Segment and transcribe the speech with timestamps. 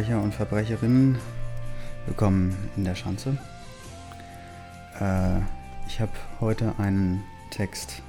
[0.00, 1.18] Verbrecher und Verbrecherinnen,
[2.06, 3.36] willkommen in der Schanze.
[4.98, 5.40] Äh,
[5.86, 8.00] ich habe heute einen Text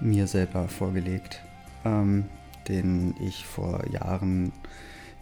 [0.00, 1.42] mir selber vorgelegt,
[1.84, 2.24] ähm,
[2.68, 4.52] den ich vor Jahren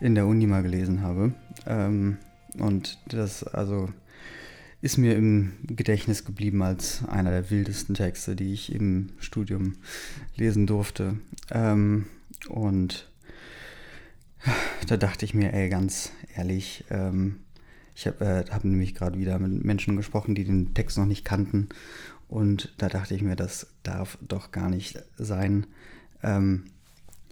[0.01, 1.33] in der Uni mal gelesen habe.
[1.66, 2.19] Ähm,
[2.59, 3.89] und das also
[4.80, 9.75] ist mir im Gedächtnis geblieben als einer der wildesten Texte, die ich im Studium
[10.37, 11.17] lesen durfte.
[11.51, 12.06] Ähm,
[12.48, 13.08] und
[14.87, 17.41] da dachte ich mir, ey, ganz ehrlich, ähm,
[17.95, 21.25] ich habe äh, hab nämlich gerade wieder mit Menschen gesprochen, die den Text noch nicht
[21.25, 21.69] kannten.
[22.28, 25.67] Und da dachte ich mir, das darf doch gar nicht sein.
[26.22, 26.67] Ähm,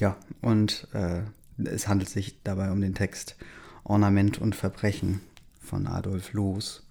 [0.01, 1.23] ja, und äh,
[1.63, 3.37] es handelt sich dabei um den Text
[3.85, 5.21] Ornament und Verbrechen
[5.61, 6.87] von Adolf Loos.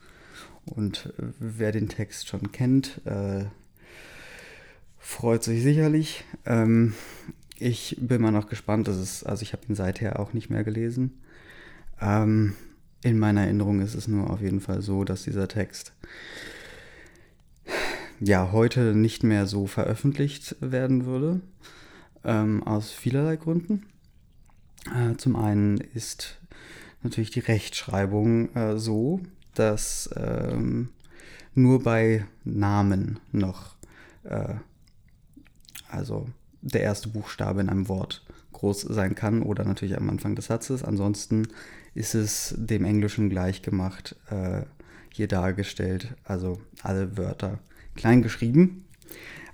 [0.65, 3.45] Und äh, wer den Text schon kennt, äh,
[4.97, 6.23] freut sich sicherlich.
[6.45, 6.93] Ähm,
[7.57, 8.87] ich bin mal noch gespannt.
[8.87, 11.21] Das ist, also ich habe ihn seither auch nicht mehr gelesen.
[12.01, 12.55] Ähm,
[13.03, 15.93] in meiner Erinnerung ist es nur auf jeden Fall so, dass dieser Text
[18.19, 21.41] ja heute nicht mehr so veröffentlicht werden würde.
[22.23, 23.85] Ähm, aus vielerlei Gründen.
[24.93, 26.39] Äh, zum einen ist
[27.03, 29.21] natürlich die Rechtschreibung äh, so,
[29.53, 30.89] dass ähm,
[31.53, 33.75] nur bei Namen noch,
[34.23, 34.55] äh,
[35.87, 36.27] also
[36.65, 40.83] der erste Buchstabe in einem Wort groß sein kann oder natürlich am Anfang des Satzes.
[40.83, 41.47] Ansonsten
[41.93, 44.61] ist es dem Englischen gleich gemacht, äh,
[45.11, 47.59] hier dargestellt, also alle Wörter
[47.95, 48.85] klein geschrieben.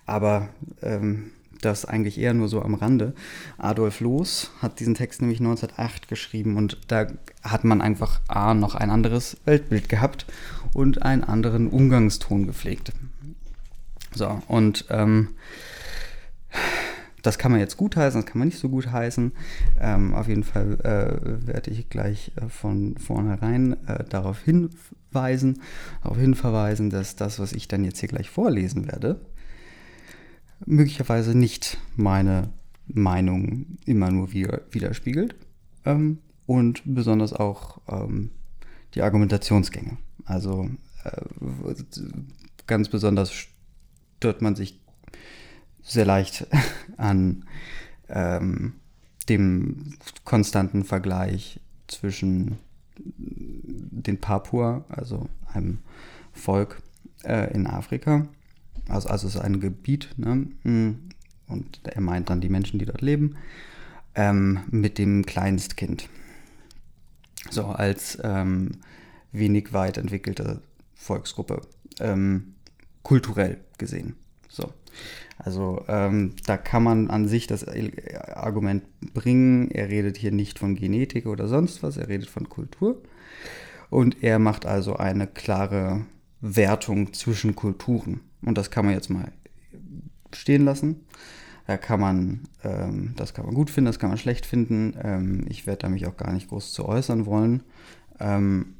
[0.05, 0.49] Aber
[0.81, 1.31] ähm,
[1.61, 3.13] das eigentlich eher nur so am Rande.
[3.57, 7.07] Adolf Loos hat diesen Text nämlich 1908 geschrieben und da
[7.43, 10.25] hat man einfach A, noch ein anderes Weltbild gehabt
[10.73, 12.93] und einen anderen Umgangston gepflegt.
[14.13, 15.29] So, und ähm,
[17.21, 19.31] das kann man jetzt gut heißen, das kann man nicht so gut heißen.
[19.79, 25.61] Ähm, auf jeden Fall äh, werde ich gleich äh, von vornherein äh, darauf hinweisen,
[26.03, 29.21] darauf hinverweisen, dass das, was ich dann jetzt hier gleich vorlesen werde,
[30.65, 32.49] möglicherweise nicht meine
[32.87, 35.35] Meinung immer nur widerspiegelt
[35.85, 38.31] ähm, und besonders auch ähm,
[38.95, 39.97] die Argumentationsgänge.
[40.25, 40.69] Also
[41.03, 41.75] äh,
[42.67, 44.80] ganz besonders stört man sich
[45.83, 46.47] sehr leicht
[46.97, 47.45] an
[48.09, 48.73] ähm,
[49.29, 52.57] dem konstanten Vergleich zwischen
[52.97, 55.79] den Papua, also einem
[56.33, 56.81] Volk
[57.23, 58.27] äh, in Afrika,
[58.87, 60.47] also, also es ist ein Gebiet, ne?
[61.47, 63.37] und er meint dann die Menschen, die dort leben,
[64.15, 66.09] ähm, mit dem Kleinstkind.
[67.49, 68.71] So als ähm,
[69.31, 70.61] wenig weit entwickelte
[70.93, 71.61] Volksgruppe,
[71.99, 72.55] ähm,
[73.03, 74.15] kulturell gesehen.
[74.47, 74.73] So.
[75.43, 80.75] Also ähm, da kann man an sich das Argument bringen, er redet hier nicht von
[80.75, 83.01] Genetik oder sonst was, er redet von Kultur.
[83.89, 86.05] Und er macht also eine klare
[86.41, 88.21] Wertung zwischen Kulturen.
[88.43, 89.31] Und das kann man jetzt mal
[90.33, 91.05] stehen lassen.
[91.67, 94.95] Da kann man, ähm, das kann man gut finden, das kann man schlecht finden.
[95.01, 97.63] Ähm, ich werde da mich auch gar nicht groß zu äußern wollen,
[98.19, 98.75] ähm,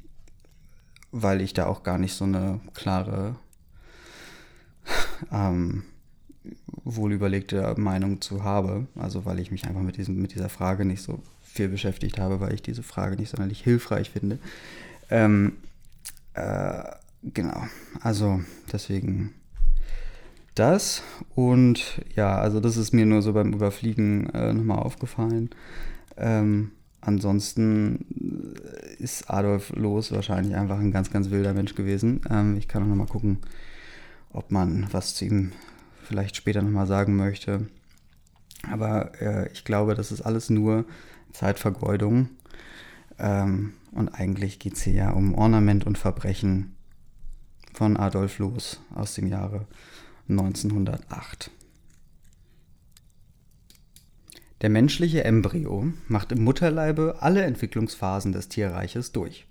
[1.11, 3.35] weil ich da auch gar nicht so eine klare
[5.31, 5.83] ähm,
[6.83, 8.87] wohlüberlegte Meinung zu habe.
[8.95, 12.39] Also weil ich mich einfach mit, diesem, mit dieser Frage nicht so viel beschäftigt habe,
[12.39, 14.39] weil ich diese Frage nicht sonderlich hilfreich finde.
[15.09, 15.57] Ähm,
[16.33, 16.83] äh,
[17.23, 17.63] genau,
[18.01, 18.41] also
[18.71, 19.33] deswegen
[20.55, 21.03] das.
[21.35, 25.49] Und ja, also das ist mir nur so beim Überfliegen äh, nochmal aufgefallen.
[26.17, 28.05] Ähm, ansonsten
[28.99, 32.21] ist Adolf Loos wahrscheinlich einfach ein ganz, ganz wilder Mensch gewesen.
[32.29, 33.39] Ähm, ich kann auch nochmal gucken,
[34.31, 35.51] ob man was zu ihm
[36.11, 37.67] vielleicht später nochmal sagen möchte.
[38.69, 40.83] Aber äh, ich glaube, das ist alles nur
[41.31, 42.27] Zeitvergeudung.
[43.17, 46.75] Ähm, und eigentlich geht es hier ja um Ornament und Verbrechen
[47.73, 49.67] von Adolf Loos aus dem Jahre
[50.27, 51.49] 1908.
[54.59, 59.47] Der menschliche Embryo macht im Mutterleibe alle Entwicklungsphasen des Tierreiches durch.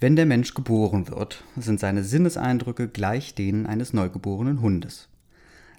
[0.00, 5.11] Wenn der Mensch geboren wird, sind seine Sinneseindrücke gleich denen eines neugeborenen Hundes.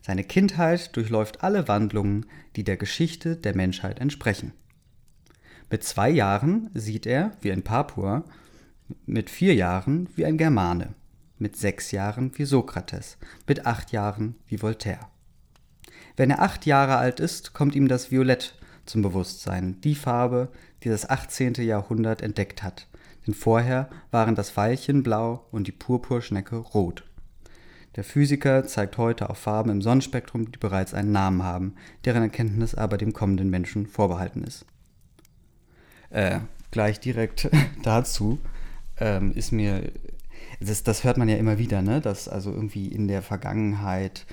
[0.06, 2.26] Seine Kindheit durchläuft alle Wandlungen,
[2.58, 4.52] die der Geschichte der Menschheit entsprechen.
[5.72, 8.26] Mit zwei Jahren sieht er, wie ein Papua,
[9.06, 10.94] mit vier Jahren wie ein Germane,
[11.38, 13.18] mit sechs Jahren wie Sokrates,
[13.48, 15.08] mit acht Jahren wie Voltaire.
[16.18, 18.56] Wenn er acht Jahre alt ist, kommt ihm das Violett
[18.86, 20.50] zum Bewusstsein, die Farbe,
[20.84, 21.54] die das 18.
[21.54, 22.90] Jahrhundert entdeckt hat,
[23.26, 27.06] denn vorher waren das Veilchen blau und die Purpurschnecke rot.
[27.96, 31.76] Der Physiker zeigt heute auf Farben im Sonnenspektrum, die bereits einen Namen haben,
[32.06, 34.66] deren Erkenntnis aber dem kommenden Menschen vorbehalten ist.
[36.10, 36.40] Äh,
[36.72, 37.50] gleich direkt
[37.84, 38.40] dazu
[38.98, 39.92] ähm, ist mir,
[40.60, 42.02] das, das hört man ja immer wieder, ne?
[42.02, 44.26] dass also irgendwie in der Vergangenheit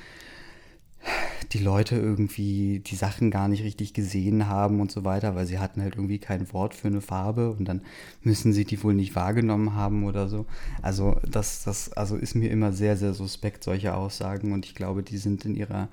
[1.52, 5.58] die Leute irgendwie die Sachen gar nicht richtig gesehen haben und so weiter, weil sie
[5.58, 7.82] hatten halt irgendwie kein Wort für eine Farbe und dann
[8.22, 10.46] müssen sie die wohl nicht wahrgenommen haben oder so.
[10.82, 15.02] Also das, das also ist mir immer sehr, sehr suspekt, solche Aussagen und ich glaube,
[15.02, 15.88] die sind in ihrer,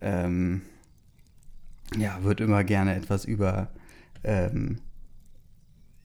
[0.00, 0.62] ähm,
[1.96, 3.68] ja, wird immer gerne etwas über,
[4.24, 4.78] ähm,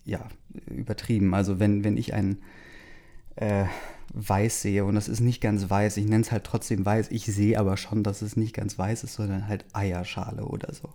[0.06, 0.28] ja,
[0.68, 1.34] übertrieben.
[1.34, 2.38] Also wenn, wenn ich ein
[3.36, 3.66] äh,
[4.14, 7.26] weiß sehe und das ist nicht ganz weiß, ich nenne es halt trotzdem weiß, ich
[7.26, 10.90] sehe aber schon, dass es nicht ganz weiß ist, sondern halt Eierschale oder so.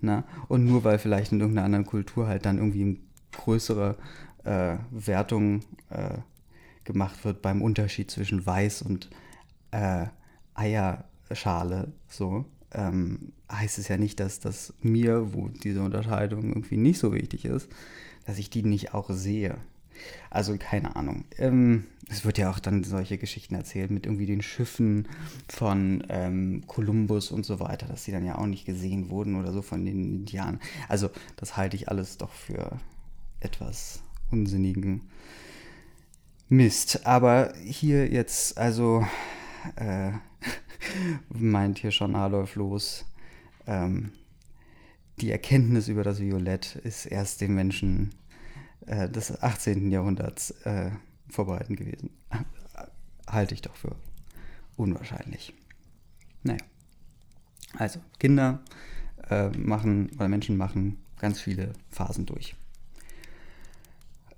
[0.00, 0.24] Ne?
[0.48, 2.96] Und nur weil vielleicht in irgendeiner anderen Kultur halt dann irgendwie eine
[3.32, 3.96] größere
[4.44, 5.60] äh, Wertung
[5.90, 6.18] äh,
[6.84, 9.10] gemacht wird beim Unterschied zwischen weiß und
[9.70, 10.06] äh,
[10.54, 16.98] Eierschale, so, ähm, heißt es ja nicht, dass das mir, wo diese Unterscheidung irgendwie nicht
[16.98, 17.68] so wichtig ist,
[18.26, 19.56] dass ich die nicht auch sehe.
[20.30, 21.24] Also keine Ahnung.
[21.38, 25.08] Ähm, es wird ja auch dann solche Geschichten erzählt mit irgendwie den Schiffen
[25.48, 29.62] von ähm, und so weiter, dass die dann ja auch nicht gesehen wurden oder so
[29.62, 30.60] von den Indianern.
[30.88, 32.78] Also das halte ich alles doch für
[33.40, 35.02] etwas unsinnigen
[36.48, 37.06] Mist.
[37.06, 39.06] Aber hier jetzt, also
[39.76, 40.12] äh,
[41.28, 43.04] meint hier schon Adolf Los,
[43.66, 44.12] ähm,
[45.20, 48.10] die Erkenntnis über das Violett ist erst dem Menschen
[48.90, 49.90] äh, des 18.
[49.92, 50.90] Jahrhunderts äh,
[51.28, 52.10] vorbereitend gewesen.
[53.26, 53.94] Halte ich doch für
[54.76, 55.54] unwahrscheinlich.
[56.42, 56.58] Naja.
[57.78, 58.60] Also, Kinder
[59.28, 62.56] äh, machen oder Menschen machen ganz viele Phasen durch.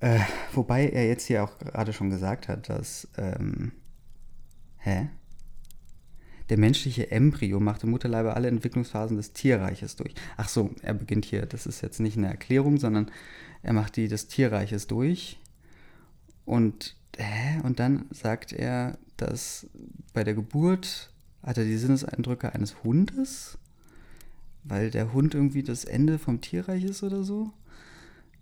[0.01, 0.21] Äh,
[0.53, 3.09] wobei er jetzt hier auch gerade schon gesagt hat, dass.
[3.17, 3.73] Ähm,
[4.79, 5.09] hä?
[6.49, 10.15] Der menschliche Embryo macht im Mutterleibe alle Entwicklungsphasen des Tierreiches durch.
[10.37, 13.11] Ach so, er beginnt hier, das ist jetzt nicht eine Erklärung, sondern
[13.63, 15.39] er macht die des Tierreiches durch.
[16.45, 17.61] Und, hä?
[17.63, 19.67] und dann sagt er, dass
[20.13, 21.11] bei der Geburt
[21.43, 23.59] hat er die Sinneseindrücke eines Hundes,
[24.65, 27.53] weil der Hund irgendwie das Ende vom Tierreich ist oder so.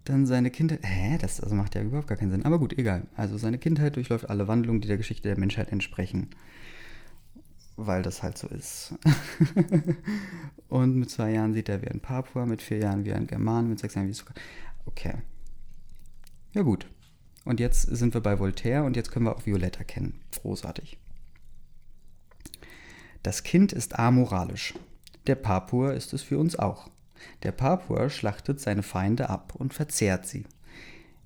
[0.04, 2.44] Dann seine Kindheit, hä, das also macht ja überhaupt gar keinen Sinn.
[2.46, 3.06] Aber gut, egal.
[3.16, 6.28] Also seine Kindheit durchläuft alle Wandlungen, die der Geschichte der Menschheit entsprechen
[7.86, 8.94] weil das halt so ist.
[10.68, 13.68] und mit zwei Jahren sieht er wie ein Papua, mit vier Jahren wie ein German,
[13.68, 14.34] mit sechs Jahren wie Zucker.
[14.86, 15.14] Okay.
[16.52, 16.86] Ja gut.
[17.44, 20.20] Und jetzt sind wir bei Voltaire und jetzt können wir auch Violette erkennen.
[20.42, 20.98] Großartig.
[23.22, 24.74] Das Kind ist amoralisch.
[25.26, 26.90] Der Papua ist es für uns auch.
[27.42, 30.44] Der Papua schlachtet seine Feinde ab und verzehrt sie.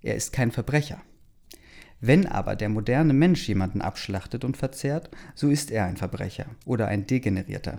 [0.02, 1.00] Er ist kein Verbrecher.
[2.06, 6.86] Wenn aber der moderne Mensch jemanden abschlachtet und verzehrt, so ist er ein Verbrecher oder
[6.86, 7.78] ein Degenerierter.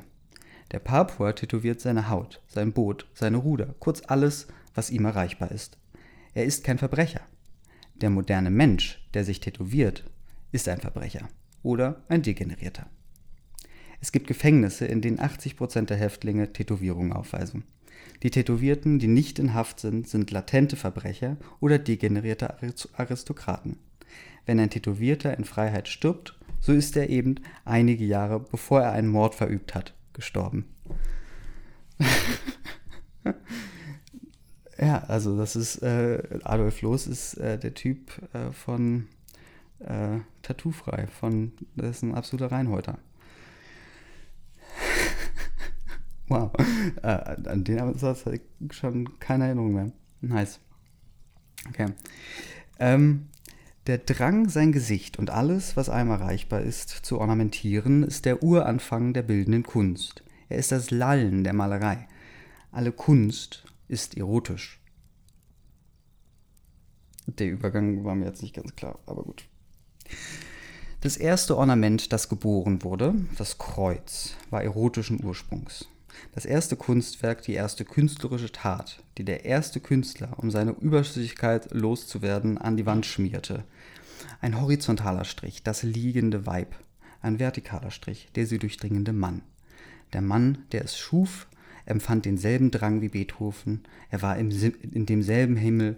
[0.71, 5.77] Der Papua tätowiert seine Haut, sein Boot, seine Ruder, kurz alles, was ihm erreichbar ist.
[6.33, 7.21] Er ist kein Verbrecher.
[8.01, 10.03] Der moderne Mensch, der sich tätowiert,
[10.51, 11.29] ist ein Verbrecher
[11.61, 12.87] oder ein Degenerierter.
[14.01, 17.63] Es gibt Gefängnisse, in denen 80% der Häftlinge Tätowierungen aufweisen.
[18.23, 22.55] Die Tätowierten, die nicht in Haft sind, sind latente Verbrecher oder degenerierte
[22.95, 23.77] Aristokraten.
[24.45, 29.07] Wenn ein Tätowierter in Freiheit stirbt, so ist er eben einige Jahre bevor er einen
[29.07, 30.65] Mord verübt hat, gestorben.
[34.77, 39.07] ja, also das ist, äh, Adolf Loos ist äh, der Typ äh, von
[39.79, 42.97] äh, Tattoofrei, von, das ist ein absoluter Reinhäuter.
[46.27, 46.51] wow,
[47.01, 48.41] äh, an den Satz habe ich
[48.75, 49.91] schon keine Erinnerung mehr.
[50.21, 50.59] Nice.
[51.69, 51.87] Okay.
[52.79, 53.27] Ähm,
[53.87, 59.13] der Drang, sein Gesicht und alles, was einem erreichbar ist, zu ornamentieren, ist der Uranfang
[59.13, 60.23] der bildenden Kunst.
[60.49, 62.07] Er ist das Lallen der Malerei.
[62.71, 64.79] Alle Kunst ist erotisch.
[67.27, 69.47] Der Übergang war mir jetzt nicht ganz klar, aber gut.
[71.01, 75.87] Das erste Ornament, das geboren wurde, das Kreuz, war erotischen Ursprungs.
[76.33, 82.57] Das erste Kunstwerk, die erste künstlerische Tat, die der erste Künstler, um seine Überschüssigkeit loszuwerden,
[82.57, 83.65] an die Wand schmierte.
[84.41, 86.75] Ein horizontaler Strich, das liegende Weib.
[87.21, 89.41] Ein vertikaler Strich, der sie durchdringende Mann.
[90.13, 91.47] Der Mann, der es schuf,
[91.85, 93.83] empfand denselben Drang wie Beethoven.
[94.09, 95.97] Er war im, in demselben Himmel,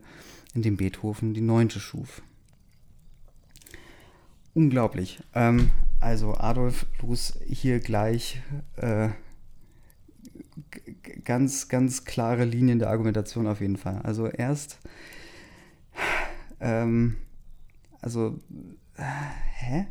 [0.53, 2.21] in dem Beethoven die Neunte schuf.
[4.53, 5.19] Unglaublich.
[5.35, 8.41] Ähm, also Adolf Loos hier gleich
[8.77, 9.09] äh,
[11.23, 14.01] ganz, ganz klare Linien der Argumentation auf jeden Fall.
[14.03, 14.79] Also erst,
[16.59, 17.17] ähm,
[18.01, 18.39] also,
[18.95, 19.03] äh,
[19.59, 19.87] hä?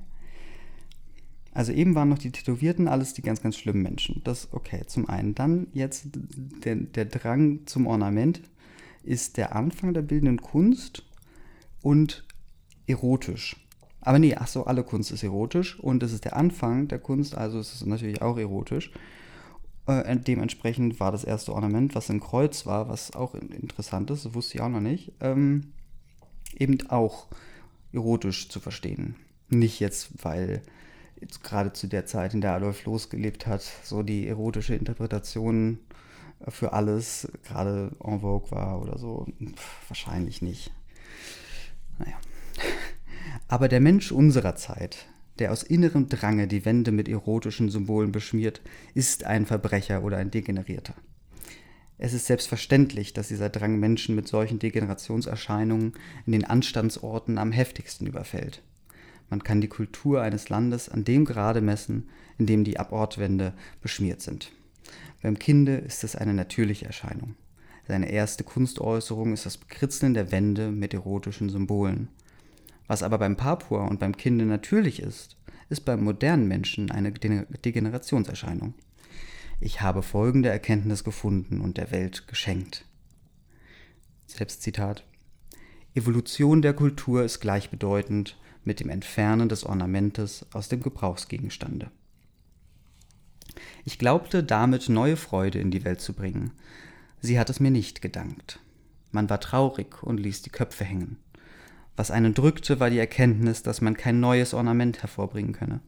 [1.52, 4.20] Also eben waren noch die Tätowierten alles die ganz, ganz schlimmen Menschen.
[4.24, 5.34] Das okay, zum einen.
[5.34, 8.42] Dann jetzt der, der Drang zum Ornament
[9.02, 11.02] ist der Anfang der bildenden Kunst
[11.80, 12.26] und
[12.86, 13.56] erotisch.
[14.00, 17.34] Aber nee, ach so, alle Kunst ist erotisch und es ist der Anfang der Kunst,
[17.34, 18.90] also ist es natürlich auch erotisch.
[19.86, 24.58] Äh, dementsprechend war das erste Ornament, was ein Kreuz war, was auch interessant ist, wusste
[24.58, 25.72] ich auch noch nicht, ähm,
[26.56, 27.28] eben auch
[27.96, 29.16] erotisch zu verstehen.
[29.48, 30.62] Nicht jetzt, weil
[31.42, 35.78] gerade zu der Zeit, in der Adolf Loos gelebt hat, so die erotische Interpretation
[36.48, 39.26] für alles gerade en vogue war oder so.
[39.40, 40.70] Pff, wahrscheinlich nicht.
[41.98, 42.16] Naja.
[43.48, 48.60] Aber der Mensch unserer Zeit, der aus innerem Drange die Wände mit erotischen Symbolen beschmiert,
[48.94, 50.94] ist ein Verbrecher oder ein Degenerierter.
[51.98, 55.94] Es ist selbstverständlich, dass dieser Drang Menschen mit solchen Degenerationserscheinungen
[56.26, 58.62] in den Anstandsorten am heftigsten überfällt.
[59.30, 64.20] Man kann die Kultur eines Landes an dem Grade messen, in dem die Abortwände beschmiert
[64.20, 64.52] sind.
[65.22, 67.34] Beim Kinde ist es eine natürliche Erscheinung.
[67.88, 72.08] Seine erste Kunstäußerung ist das Bekritzeln der Wände mit erotischen Symbolen.
[72.86, 75.36] Was aber beim Papua und beim Kinde natürlich ist,
[75.68, 78.74] ist beim modernen Menschen eine Degenerationserscheinung.
[79.58, 82.84] Ich habe folgende Erkenntnis gefunden und der Welt geschenkt.
[84.26, 85.04] Selbstzitat.
[85.94, 91.90] Evolution der Kultur ist gleichbedeutend mit dem Entfernen des Ornamentes aus dem Gebrauchsgegenstande.
[93.84, 96.52] Ich glaubte damit neue Freude in die Welt zu bringen.
[97.22, 98.60] Sie hat es mir nicht gedankt.
[99.10, 101.16] Man war traurig und ließ die Köpfe hängen.
[101.96, 105.80] Was einen drückte, war die Erkenntnis, dass man kein neues Ornament hervorbringen könne.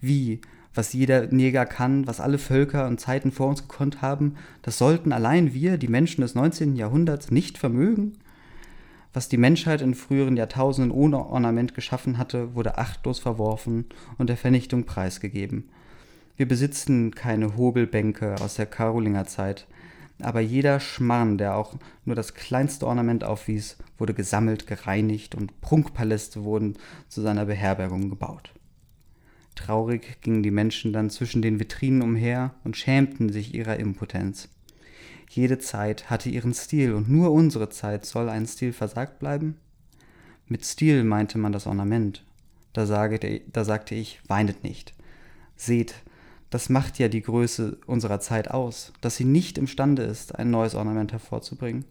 [0.00, 0.40] Wie,
[0.74, 5.12] was jeder Neger kann, was alle Völker und Zeiten vor uns gekonnt haben, das sollten
[5.12, 6.76] allein wir, die Menschen des 19.
[6.76, 8.18] Jahrhunderts, nicht vermögen?
[9.12, 13.86] Was die Menschheit in früheren Jahrtausenden ohne Ornament geschaffen hatte, wurde achtlos verworfen
[14.18, 15.68] und der Vernichtung preisgegeben.
[16.36, 19.66] Wir besitzen keine Hobelbänke aus der Karolingerzeit,
[20.22, 21.74] aber jeder Schmarrn, der auch
[22.04, 28.52] nur das kleinste Ornament aufwies, wurde gesammelt, gereinigt und Prunkpaläste wurden zu seiner Beherbergung gebaut.
[29.60, 34.48] Traurig gingen die Menschen dann zwischen den Vitrinen umher und schämten sich ihrer Impotenz.
[35.28, 39.58] Jede Zeit hatte ihren Stil und nur unsere Zeit soll ein Stil versagt bleiben?
[40.48, 42.24] Mit Stil meinte man das Ornament.
[42.72, 44.94] Da, sage, da sagte ich, weinet nicht.
[45.56, 45.94] Seht,
[46.48, 50.74] das macht ja die Größe unserer Zeit aus, dass sie nicht imstande ist, ein neues
[50.74, 51.84] Ornament hervorzubringen.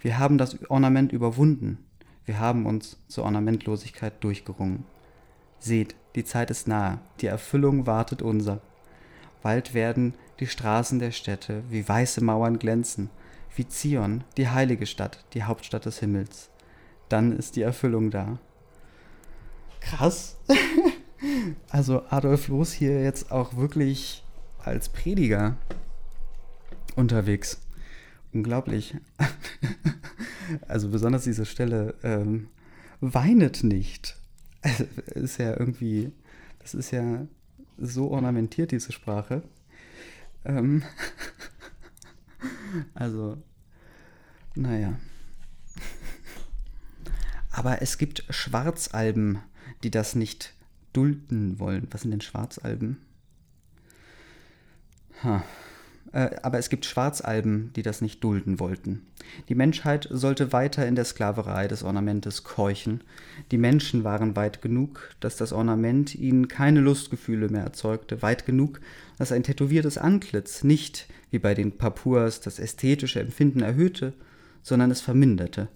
[0.00, 1.78] Wir haben das Ornament überwunden.
[2.24, 4.84] Wir haben uns zur Ornamentlosigkeit durchgerungen.
[5.60, 8.60] Seht, die Zeit ist nahe, die Erfüllung wartet unser.
[9.42, 13.10] Bald werden die Straßen der Städte wie weiße Mauern glänzen,
[13.54, 16.50] wie Zion, die heilige Stadt, die Hauptstadt des Himmels.
[17.08, 18.38] Dann ist die Erfüllung da.
[19.80, 20.36] Krass.
[21.68, 24.22] Also Adolf Loos hier jetzt auch wirklich
[24.60, 25.56] als Prediger
[26.94, 27.60] unterwegs.
[28.32, 28.94] Unglaublich.
[30.66, 32.48] Also besonders diese Stelle, ähm,
[33.00, 34.17] weinet nicht.
[34.62, 34.84] Also,
[35.14, 36.12] ist ja irgendwie,
[36.58, 37.26] das ist ja
[37.78, 39.42] so ornamentiert, diese Sprache.
[40.44, 40.82] Ähm,
[42.94, 43.42] also,
[44.54, 44.98] naja.
[47.50, 49.40] Aber es gibt Schwarzalben,
[49.82, 50.54] die das nicht
[50.92, 51.88] dulden wollen.
[51.90, 52.98] Was sind denn Schwarzalben?
[55.22, 55.44] Ha.
[56.12, 59.06] Äh, aber es gibt Schwarzalben, die das nicht dulden wollten.
[59.48, 63.02] Die Menschheit sollte weiter in der Sklaverei des Ornamentes keuchen.
[63.50, 68.80] Die Menschen waren weit genug, dass das Ornament ihnen keine Lustgefühle mehr erzeugte, weit genug,
[69.18, 74.12] dass ein tätowiertes Antlitz nicht, wie bei den Papuas, das ästhetische Empfinden erhöhte,
[74.62, 75.68] sondern es verminderte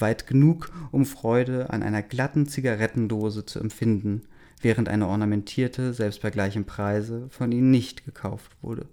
[0.00, 4.22] weit genug, um Freude an einer glatten Zigarettendose zu empfinden,
[4.60, 8.86] während eine ornamentierte, selbst bei gleichem Preise, von ihnen nicht gekauft wurde.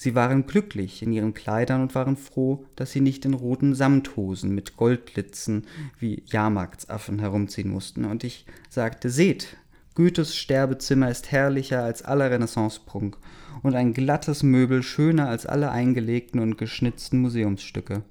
[0.00, 4.54] Sie waren glücklich in ihren Kleidern und waren froh, dass sie nicht in roten Samthosen
[4.54, 5.66] mit Goldlitzen
[5.98, 9.56] wie Jahrmarktsaffen herumziehen mussten, und ich sagte, seht,
[9.96, 13.18] Goethes Sterbezimmer ist herrlicher als aller Renaissanceprunk
[13.64, 18.04] und ein glattes Möbel schöner als alle eingelegten und geschnitzten Museumsstücke.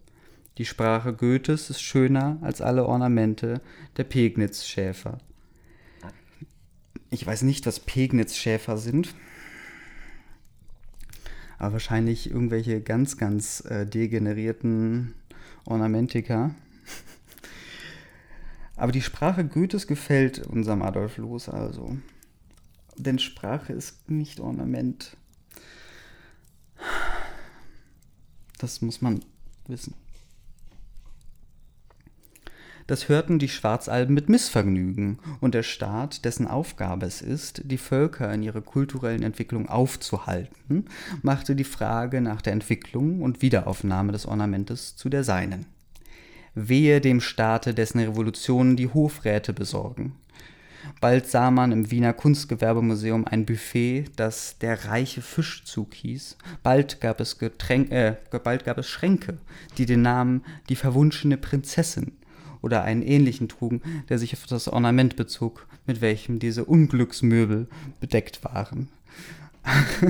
[0.57, 3.61] Die Sprache Goethes ist schöner als alle Ornamente
[3.95, 5.19] der Pegnitz-Schäfer.
[7.09, 9.15] Ich weiß nicht, was Pegnitz-Schäfer sind.
[11.57, 15.15] Aber wahrscheinlich irgendwelche ganz, ganz äh, degenerierten
[15.65, 16.53] Ornamentiker.
[18.75, 21.97] Aber die Sprache Goethes gefällt unserem Adolf Loos also.
[22.95, 25.17] Denn Sprache ist nicht Ornament.
[28.57, 29.23] Das muss man
[29.67, 29.93] wissen.
[32.87, 38.33] Das hörten die Schwarzalben mit Missvergnügen, und der Staat, dessen Aufgabe es ist, die Völker
[38.33, 40.85] in ihrer kulturellen Entwicklung aufzuhalten,
[41.21, 45.65] machte die Frage nach der Entwicklung und Wiederaufnahme des Ornamentes zu der seinen.
[46.55, 50.15] Wehe dem Staate, dessen Revolutionen die Hofräte besorgen.
[51.01, 56.37] Bald sah man im Wiener Kunstgewerbemuseum ein Buffet, das der reiche Fischzug hieß.
[56.63, 59.37] Bald gab es, Getränk, äh, bald gab es Schränke,
[59.77, 62.13] die den Namen die verwunschene Prinzessin
[62.61, 67.67] oder einen ähnlichen trugen, der sich auf das Ornament bezog, mit welchem diese Unglücksmöbel
[67.99, 68.89] bedeckt waren.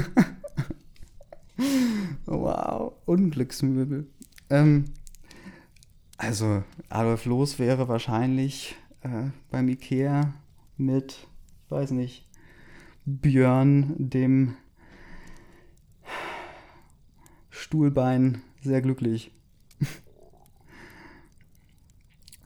[2.25, 4.08] wow, Unglücksmöbel.
[4.50, 4.86] Ähm,
[6.18, 10.34] also Adolf Loos wäre wahrscheinlich äh, beim Ikea
[10.77, 11.27] mit,
[11.66, 12.27] ich weiß nicht,
[13.06, 14.56] Björn, dem
[17.50, 19.32] Stuhlbein, sehr glücklich.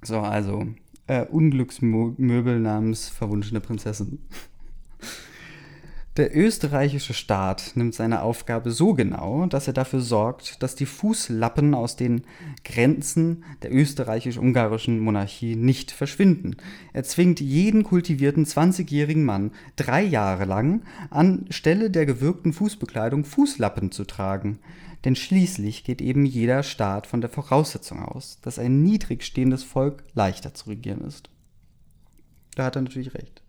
[0.03, 0.67] So, also,
[1.07, 4.19] äh, Unglücksmöbel namens Verwunschene Prinzessin.
[6.17, 11.73] Der österreichische Staat nimmt seine Aufgabe so genau, dass er dafür sorgt, dass die Fußlappen
[11.73, 12.23] aus den
[12.65, 16.57] Grenzen der österreichisch-ungarischen Monarchie nicht verschwinden.
[16.91, 20.81] Er zwingt jeden kultivierten 20-jährigen Mann drei Jahre lang
[21.11, 24.59] an Stelle der gewirkten Fußbekleidung Fußlappen zu tragen.
[25.03, 30.03] Denn schließlich geht eben jeder Staat von der Voraussetzung aus, dass ein niedrig stehendes Volk
[30.13, 31.29] leichter zu regieren ist.
[32.55, 33.41] Da hat er natürlich recht.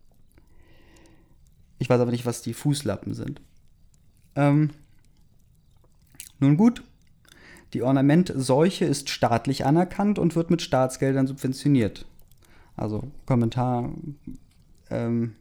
[1.79, 3.41] Ich weiß aber nicht, was die Fußlappen sind.
[4.37, 4.71] Ähm,
[6.39, 6.85] nun gut,
[7.75, 12.07] die Ornamentseuche ist staatlich anerkannt und wird mit Staatsgeldern subventioniert.
[12.77, 13.93] Also Kommentar,
[14.91, 15.35] ähm,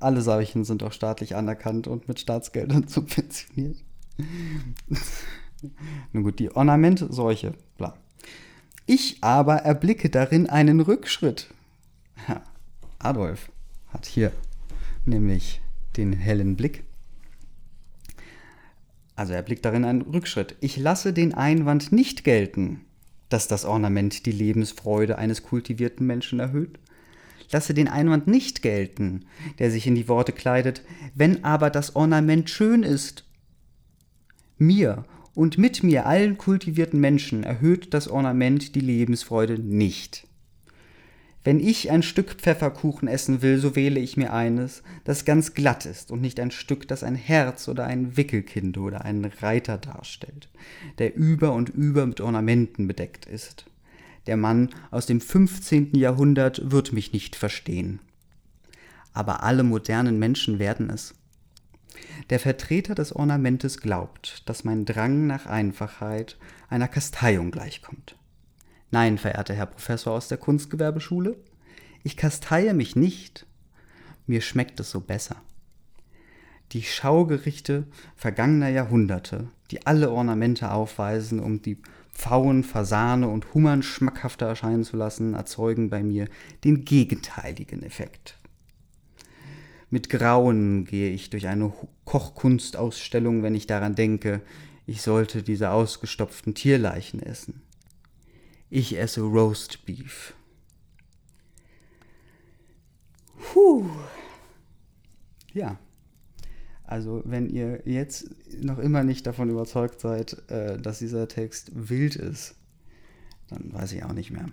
[0.00, 3.78] alle Seuchen sind auch staatlich anerkannt und mit Staatsgeldern subventioniert.
[6.12, 7.96] Nun gut, die Ornamentseuche, bla.
[8.86, 11.48] Ich aber erblicke darin einen Rückschritt.
[12.28, 12.42] Ja,
[12.98, 13.50] Adolf
[13.88, 14.32] hat hier
[15.04, 15.60] nämlich
[15.96, 16.84] den hellen Blick.
[19.16, 20.56] Also er blickt darin einen Rückschritt.
[20.60, 22.82] Ich lasse den Einwand nicht gelten,
[23.28, 26.78] dass das Ornament die Lebensfreude eines kultivierten Menschen erhöht.
[27.50, 29.26] Lasse den Einwand nicht gelten,
[29.58, 30.82] der sich in die Worte kleidet,
[31.14, 33.24] wenn aber das Ornament schön ist.
[34.58, 35.04] Mir
[35.34, 40.26] und mit mir allen kultivierten Menschen erhöht das Ornament die Lebensfreude nicht.
[41.46, 45.86] Wenn ich ein Stück Pfefferkuchen essen will, so wähle ich mir eines, das ganz glatt
[45.86, 50.48] ist und nicht ein Stück, das ein Herz oder ein Wickelkind oder einen Reiter darstellt,
[50.98, 53.66] der über und über mit Ornamenten bedeckt ist.
[54.26, 55.94] Der Mann aus dem 15.
[55.94, 58.00] Jahrhundert wird mich nicht verstehen.
[59.12, 61.14] Aber alle modernen Menschen werden es.
[62.30, 66.36] Der Vertreter des Ornamentes glaubt, dass mein Drang nach Einfachheit
[66.68, 68.16] einer Kasteiung gleichkommt.
[68.90, 71.36] Nein, verehrter Herr Professor aus der Kunstgewerbeschule,
[72.02, 73.46] ich kasteie mich nicht.
[74.26, 75.36] Mir schmeckt es so besser.
[76.72, 77.86] Die Schaugerichte
[78.16, 81.80] vergangener Jahrhunderte, die alle Ornamente aufweisen, um die
[82.16, 86.28] Pfauen, Fasane und Hummern schmackhafter erscheinen zu lassen, erzeugen bei mir
[86.64, 88.38] den gegenteiligen Effekt.
[89.90, 91.72] Mit Grauen gehe ich durch eine
[92.04, 94.40] Kochkunstausstellung, wenn ich daran denke,
[94.86, 97.62] ich sollte diese ausgestopften Tierleichen essen.
[98.70, 100.34] Ich esse Roast Beef.
[103.38, 103.88] Puh.
[105.52, 105.78] Ja.
[106.86, 108.30] Also, wenn ihr jetzt
[108.62, 112.54] noch immer nicht davon überzeugt seid, äh, dass dieser Text wild ist,
[113.48, 114.46] dann weiß ich auch nicht mehr.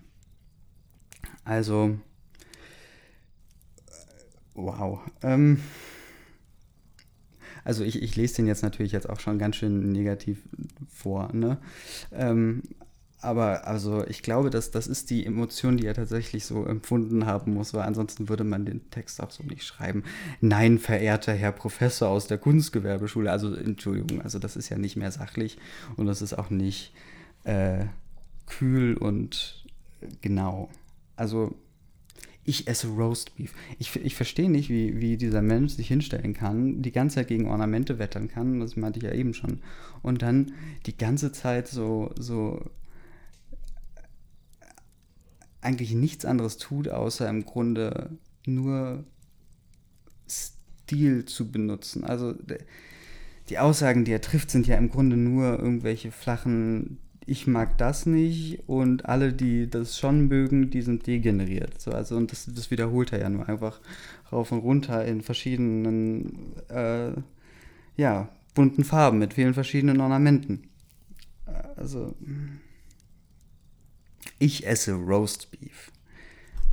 [1.46, 1.98] Also,
[4.56, 5.00] wow.
[5.22, 5.60] Ähm,
[7.64, 10.42] also ich, ich lese den jetzt natürlich jetzt auch schon ganz schön negativ
[10.90, 11.58] vor, ne?
[12.12, 12.64] Ähm,
[13.24, 17.54] aber also ich glaube, dass das ist die Emotion, die er tatsächlich so empfunden haben
[17.54, 20.04] muss, weil ansonsten würde man den Text auch so nicht schreiben.
[20.42, 25.12] Nein, verehrter Herr Professor aus der Kunstgewerbeschule, also Entschuldigung, also das ist ja nicht mehr
[25.12, 25.58] sachlich
[25.96, 26.94] und das ist auch nicht
[27.44, 27.86] äh,
[28.46, 29.66] kühl und
[30.22, 30.70] genau.
[31.16, 31.56] Also
[32.46, 33.54] ich esse Roast Beef.
[33.80, 37.48] Ich, ich verstehe nicht, wie, wie dieser Mensch sich hinstellen kann, die ganze Zeit gegen
[37.48, 39.60] Ornamente wettern kann, das meinte ich ja eben schon.
[40.02, 40.52] Und dann
[40.86, 42.70] die ganze Zeit so, so
[45.64, 48.12] eigentlich nichts anderes tut, außer im Grunde
[48.46, 49.04] nur
[50.30, 52.04] Stil zu benutzen.
[52.04, 52.36] Also
[53.50, 58.06] die Aussagen, die er trifft, sind ja im Grunde nur irgendwelche flachen, ich mag das
[58.06, 61.82] nicht und alle, die das schon mögen, die sind degeneriert.
[61.82, 63.80] So, also und das, das wiederholt er ja nur einfach
[64.32, 67.12] rauf und runter in verschiedenen, äh,
[67.96, 70.64] ja, bunten Farben mit vielen verschiedenen Ornamenten.
[71.76, 72.16] Also
[74.44, 75.90] Ich esse Roast Beef.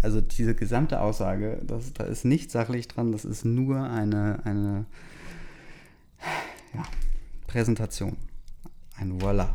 [0.03, 4.87] Also diese gesamte Aussage, das, da ist nicht sachlich dran, das ist nur eine, eine
[6.75, 6.83] ja,
[7.47, 8.17] Präsentation.
[8.99, 9.55] Ein Voila.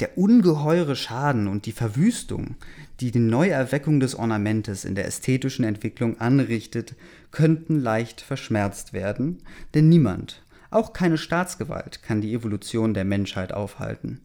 [0.00, 2.56] Der ungeheure Schaden und die Verwüstung,
[3.00, 6.94] die die Neuerweckung des Ornamentes in der ästhetischen Entwicklung anrichtet,
[7.32, 9.42] könnten leicht verschmerzt werden,
[9.74, 14.22] denn niemand, auch keine Staatsgewalt, kann die Evolution der Menschheit aufhalten.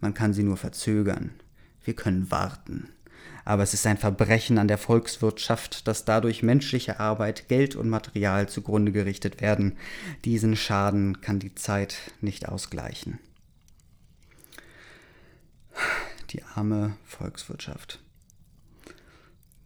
[0.00, 1.30] Man kann sie nur verzögern.
[1.84, 2.88] Wir können warten.
[3.44, 8.48] Aber es ist ein Verbrechen an der Volkswirtschaft, dass dadurch menschliche Arbeit, Geld und Material
[8.48, 9.76] zugrunde gerichtet werden.
[10.24, 13.18] Diesen Schaden kann die Zeit nicht ausgleichen
[16.32, 18.00] die arme Volkswirtschaft.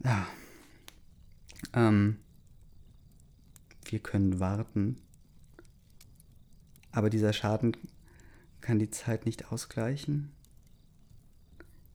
[0.02, 0.26] Ja.
[1.72, 2.18] Ähm,
[3.84, 5.00] wir können warten.
[6.92, 7.76] Aber dieser Schaden
[8.64, 10.32] kann die Zeit nicht ausgleichen.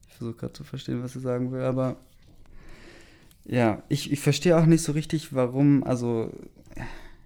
[0.07, 1.97] Ich versuche gerade zu verstehen, was sie sagen will, aber
[3.43, 5.83] ja, ich, ich verstehe auch nicht so richtig, warum.
[5.83, 6.31] Also,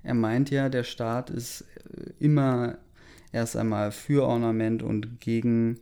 [0.04, 1.66] er meint ja, der Staat ist
[2.20, 2.78] immer
[3.34, 5.80] erst einmal für Ornament und gegen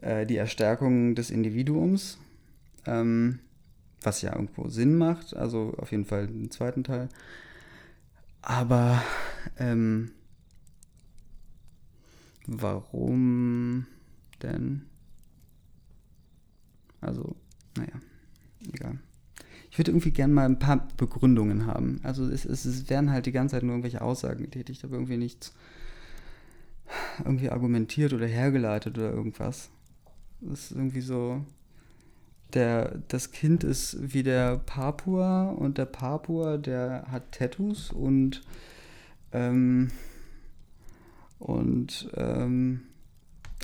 [0.00, 2.18] äh, die Erstärkung des Individuums,
[2.86, 3.40] ähm,
[4.02, 7.08] was ja irgendwo Sinn macht, also auf jeden Fall den zweiten Teil.
[8.40, 9.02] Aber
[9.58, 10.12] ähm,
[12.46, 13.86] warum
[14.42, 14.82] denn?
[17.00, 17.36] Also,
[17.76, 18.00] naja,
[18.72, 18.98] egal.
[19.70, 22.00] Ich würde irgendwie gerne mal ein paar Begründungen haben.
[22.04, 25.16] Also es, es, es werden halt die ganze Zeit nur irgendwelche Aussagen getätigt, aber irgendwie
[25.16, 25.52] nichts
[27.24, 29.70] irgendwie argumentiert oder hergeleitet oder irgendwas.
[30.40, 31.44] Das ist irgendwie so.
[32.52, 38.42] Der, das Kind ist wie der Papua und der Papua, der hat Tattoos und
[39.32, 39.90] ähm,
[41.44, 42.80] und ähm,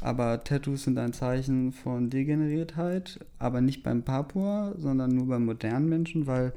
[0.03, 5.89] aber Tattoos sind ein Zeichen von Degeneriertheit, aber nicht beim Papua, sondern nur beim modernen
[5.89, 6.53] Menschen, weil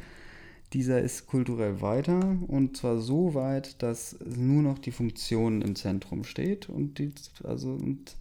[0.73, 6.25] dieser ist kulturell weiter und zwar so weit, dass nur noch die Funktion im Zentrum
[6.25, 7.13] steht und die,
[7.45, 8.17] also und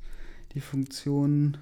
[0.54, 1.56] die Funktion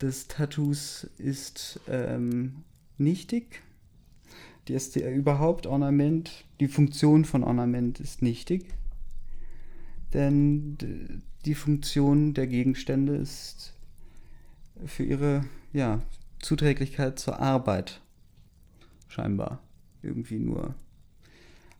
[0.00, 2.64] des Tattoos ist ähm,
[2.96, 3.62] nichtig.
[4.66, 8.77] Die ist die, überhaupt Ornament, die Funktion von Ornament ist nichtig.
[10.14, 13.74] Denn die Funktion der Gegenstände ist
[14.86, 16.00] für ihre ja,
[16.40, 18.00] Zuträglichkeit zur Arbeit
[19.08, 19.60] scheinbar
[20.02, 20.74] irgendwie nur,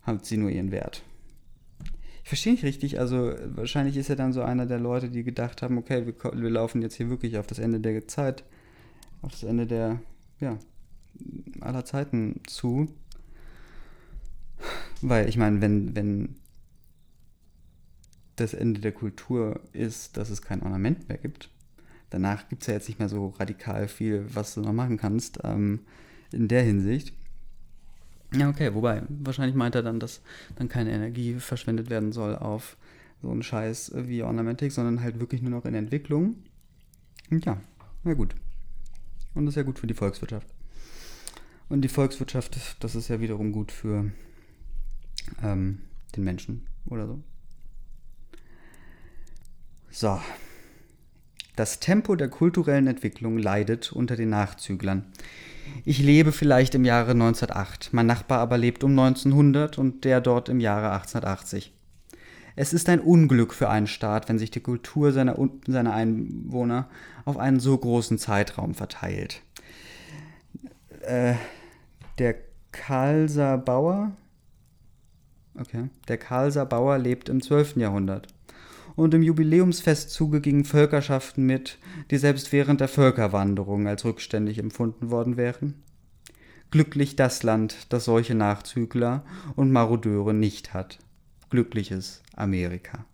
[0.02, 1.02] hat sie nur ihren Wert.
[2.22, 5.62] Ich verstehe nicht richtig, also wahrscheinlich ist er dann so einer der Leute, die gedacht
[5.62, 8.44] haben, okay, wir, wir laufen jetzt hier wirklich auf das Ende der Zeit,
[9.22, 10.00] auf das Ende der,
[10.40, 10.58] ja,
[11.60, 12.88] aller Zeiten zu.
[15.00, 16.36] Weil ich meine, wenn, wenn
[18.40, 21.50] das Ende der Kultur ist, dass es kein Ornament mehr gibt,
[22.10, 25.40] danach gibt es ja jetzt nicht mehr so radikal viel, was du noch machen kannst
[25.44, 25.80] ähm,
[26.32, 27.12] in der Hinsicht.
[28.34, 30.20] Ja, okay, wobei, wahrscheinlich meint er dann, dass
[30.56, 32.76] dann keine Energie verschwendet werden soll auf
[33.22, 36.36] so einen Scheiß wie Ornamentik, sondern halt wirklich nur noch in Entwicklung.
[37.30, 37.60] Und ja,
[38.04, 38.34] na gut.
[39.34, 40.46] Und das ist ja gut für die Volkswirtschaft.
[41.68, 44.10] Und die Volkswirtschaft, das ist ja wiederum gut für
[45.42, 45.80] ähm,
[46.16, 47.22] den Menschen oder so.
[49.90, 50.20] So.
[51.56, 55.06] Das Tempo der kulturellen Entwicklung leidet unter den Nachzüglern.
[55.84, 60.48] Ich lebe vielleicht im Jahre 1908, mein Nachbar aber lebt um 1900 und der dort
[60.48, 61.72] im Jahre 1880.
[62.54, 66.88] Es ist ein Unglück für einen Staat, wenn sich die Kultur seiner, seiner Einwohner
[67.24, 69.42] auf einen so großen Zeitraum verteilt.
[71.02, 71.34] Äh,
[72.18, 72.36] der
[72.72, 74.12] Karlser Bauer,
[75.58, 77.76] okay, der Karlser Bauer lebt im 12.
[77.76, 78.28] Jahrhundert
[78.98, 81.78] und im Jubiläumsfestzuge gingen Völkerschaften mit,
[82.10, 85.74] die selbst während der Völkerwanderung als rückständig empfunden worden wären.
[86.72, 90.98] Glücklich das Land, das solche Nachzügler und Marodeure nicht hat.
[91.48, 93.04] Glückliches Amerika.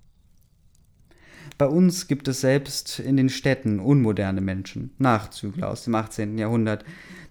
[1.59, 6.39] Bei uns gibt es selbst in den Städten unmoderne Menschen, Nachzügler aus dem 18.
[6.39, 6.83] Jahrhundert,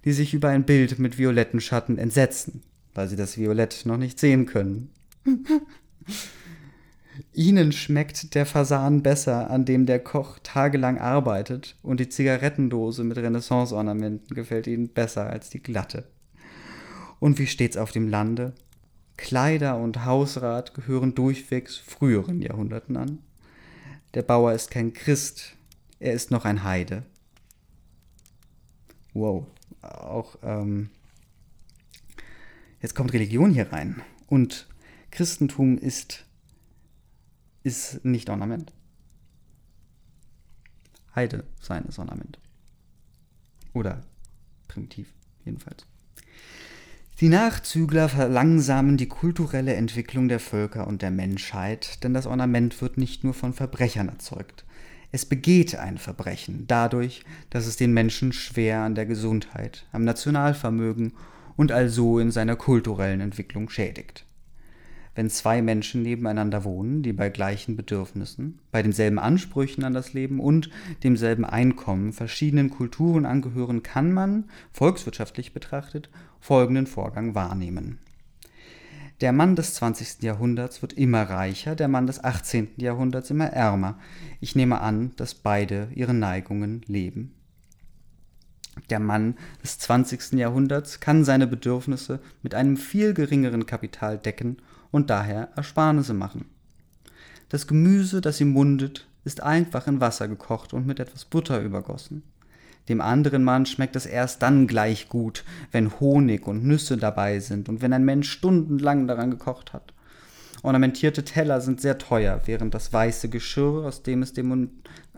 [0.05, 2.61] die sich über ein Bild mit violetten Schatten entsetzen,
[2.93, 4.91] weil sie das Violett noch nicht sehen können.
[7.34, 13.17] Ihnen schmeckt der Fasan besser, an dem der Koch tagelang arbeitet, und die Zigarettendose mit
[13.17, 16.06] Renaissance-Ornamenten gefällt Ihnen besser als die glatte.
[17.19, 18.54] Und wie steht's auf dem Lande?
[19.17, 23.19] Kleider und Hausrat gehören durchwegs früheren Jahrhunderten an.
[24.13, 25.56] Der Bauer ist kein Christ,
[25.99, 27.04] er ist noch ein Heide.
[29.13, 29.45] Wow,
[29.82, 30.89] auch ähm,
[32.82, 34.02] jetzt kommt Religion hier rein.
[34.28, 34.67] Und
[35.12, 36.26] Christentum ist
[37.63, 38.73] ist nicht Ornament.
[41.15, 42.39] Heide seines Ornament.
[43.73, 44.02] Oder
[44.67, 45.13] primitiv,
[45.45, 45.86] jedenfalls.
[47.19, 52.97] Die Nachzügler verlangsamen die kulturelle Entwicklung der Völker und der Menschheit, denn das Ornament wird
[52.97, 54.65] nicht nur von Verbrechern erzeugt.
[55.12, 61.13] Es begeht ein Verbrechen dadurch, dass es den Menschen schwer an der Gesundheit, am Nationalvermögen
[61.56, 64.26] und also in seiner kulturellen Entwicklung schädigt.
[65.15, 70.39] Wenn zwei Menschen nebeneinander wohnen, die bei gleichen Bedürfnissen, bei denselben Ansprüchen an das Leben
[70.39, 70.69] und
[71.04, 77.99] demselben Einkommen verschiedenen Kulturen angehören, kann man, volkswirtschaftlich betrachtet, folgenden Vorgang wahrnehmen.
[79.21, 80.23] Der Mann des 20.
[80.23, 82.69] Jahrhunderts wird immer reicher, der Mann des 18.
[82.78, 83.99] Jahrhunderts immer ärmer.
[84.41, 87.36] Ich nehme an, dass beide ihre Neigungen leben.
[88.89, 90.34] Der Mann des 20.
[90.34, 94.58] Jahrhunderts kann seine Bedürfnisse mit einem viel geringeren Kapital decken
[94.93, 96.45] und daher Ersparnisse machen.
[97.49, 102.23] Das Gemüse, das ihm mundet, ist einfach in Wasser gekocht und mit etwas Butter übergossen.
[102.89, 107.69] Dem anderen Mann schmeckt es erst dann gleich gut, wenn Honig und Nüsse dabei sind
[107.69, 109.93] und wenn ein Mensch stundenlang daran gekocht hat.
[110.62, 114.69] Ornamentierte Teller sind sehr teuer, während das weiße Geschirr, aus dem es dem,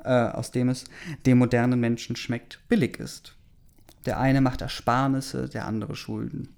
[0.03, 0.85] äh, aus dem es
[1.25, 3.35] dem modernen Menschen schmeckt, billig ist.
[4.05, 6.49] Der eine macht Ersparnisse, der andere Schulden.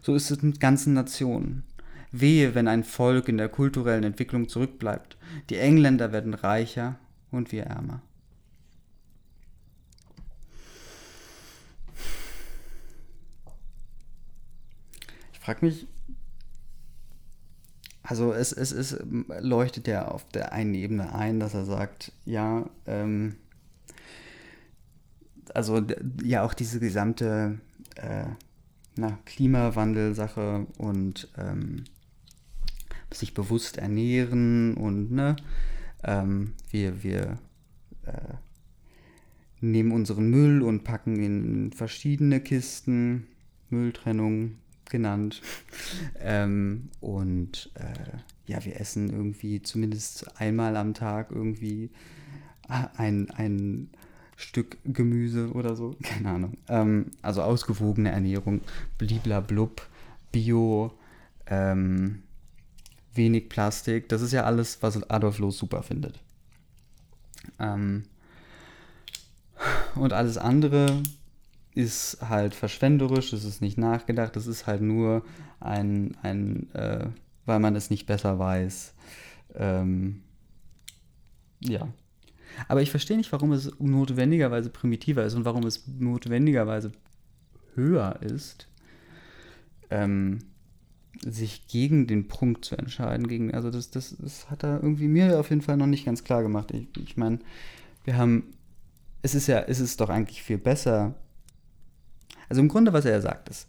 [0.00, 1.64] So ist es mit ganzen Nationen.
[2.12, 5.16] Wehe, wenn ein Volk in der kulturellen Entwicklung zurückbleibt.
[5.50, 6.98] Die Engländer werden reicher
[7.30, 8.00] und wir ärmer.
[15.32, 15.86] Ich frage mich,
[18.02, 18.98] also es, es, es
[19.40, 23.36] leuchtet ja auf der einen Ebene ein, dass er sagt, ja, ähm,
[25.54, 25.82] also
[26.22, 27.58] ja auch diese gesamte
[27.96, 28.26] äh,
[29.24, 31.84] Klimawandel-Sache und ähm,
[33.12, 35.36] sich bewusst ernähren und ne,
[36.04, 37.38] ähm, wir, wir
[38.04, 38.34] äh,
[39.60, 43.26] nehmen unseren Müll und packen in verschiedene Kisten,
[43.70, 44.56] Mülltrennung
[44.90, 45.42] genannt.
[46.20, 51.90] ähm, und äh, ja, wir essen irgendwie zumindest einmal am Tag irgendwie
[52.68, 53.90] ein, ein
[54.36, 55.96] Stück Gemüse oder so.
[56.02, 56.58] Keine Ahnung.
[56.68, 58.60] Ähm, also ausgewogene Ernährung,
[58.98, 59.88] bliblablub,
[60.32, 60.92] Bio,
[61.46, 62.22] ähm,
[63.16, 64.08] wenig Plastik.
[64.08, 66.20] Das ist ja alles, was Adolf Loos super findet.
[67.58, 68.04] Ähm,
[69.94, 71.02] und alles andere
[71.74, 75.22] ist halt verschwenderisch, es ist nicht nachgedacht, es ist halt nur
[75.60, 77.06] ein, ein äh,
[77.44, 78.94] weil man es nicht besser weiß.
[79.54, 80.22] Ähm,
[81.60, 81.88] ja.
[82.68, 86.92] Aber ich verstehe nicht, warum es notwendigerweise primitiver ist und warum es notwendigerweise
[87.74, 88.68] höher ist.
[89.90, 90.38] Ähm,
[91.24, 93.28] sich gegen den Punkt zu entscheiden.
[93.28, 96.24] Gegen, also das, das, das hat er irgendwie mir auf jeden Fall noch nicht ganz
[96.24, 96.72] klar gemacht.
[96.72, 97.38] Ich, ich meine,
[98.04, 98.54] wir haben,
[99.22, 101.14] es ist ja, es ist doch eigentlich viel besser.
[102.48, 103.68] Also im Grunde, was er sagt, ist,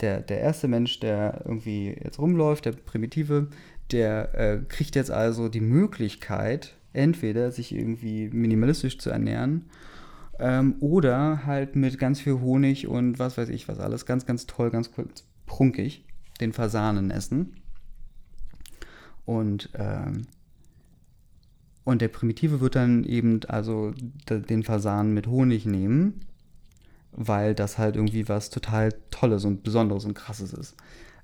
[0.00, 3.48] der, der erste Mensch, der irgendwie jetzt rumläuft, der Primitive,
[3.92, 9.66] der äh, kriegt jetzt also die Möglichkeit, entweder sich irgendwie minimalistisch zu ernähren
[10.38, 14.46] ähm, oder halt mit ganz viel Honig und was weiß ich was alles, ganz, ganz
[14.46, 14.90] toll, ganz
[15.46, 16.05] prunkig
[16.40, 17.54] den Fasanen essen.
[19.24, 20.26] Und, ähm,
[21.84, 23.92] und der Primitive wird dann eben also
[24.28, 26.20] den Fasan mit Honig nehmen,
[27.12, 30.76] weil das halt irgendwie was total Tolles und Besonderes und Krasses ist.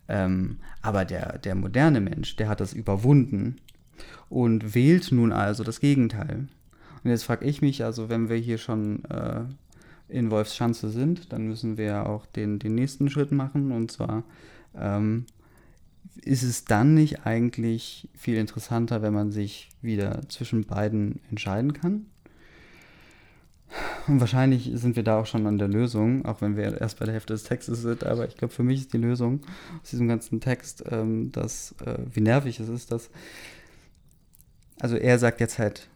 [0.09, 3.57] Ähm, aber der, der moderne Mensch, der hat das überwunden
[4.29, 6.48] und wählt nun also das Gegenteil.
[7.05, 9.44] Und jetzt frage ich mich, also wenn wir hier schon äh,
[10.09, 14.25] in Wolfschanze sind, dann müssen wir auch den, den nächsten Schritt machen und zwar
[14.79, 15.27] ähm,
[16.25, 22.07] ist es dann nicht eigentlich viel interessanter, wenn man sich wieder zwischen beiden entscheiden kann?
[24.07, 27.07] Und wahrscheinlich sind wir da auch schon an der Lösung, auch wenn wir erst bei
[27.07, 28.05] der Hälfte des Textes sind.
[28.05, 29.41] Aber ich glaube, für mich ist die Lösung
[29.83, 33.11] aus diesem ganzen Text, ähm, dass, äh, wie nervig es ist, dass.
[34.81, 35.89] Also, er sagt jetzt halt.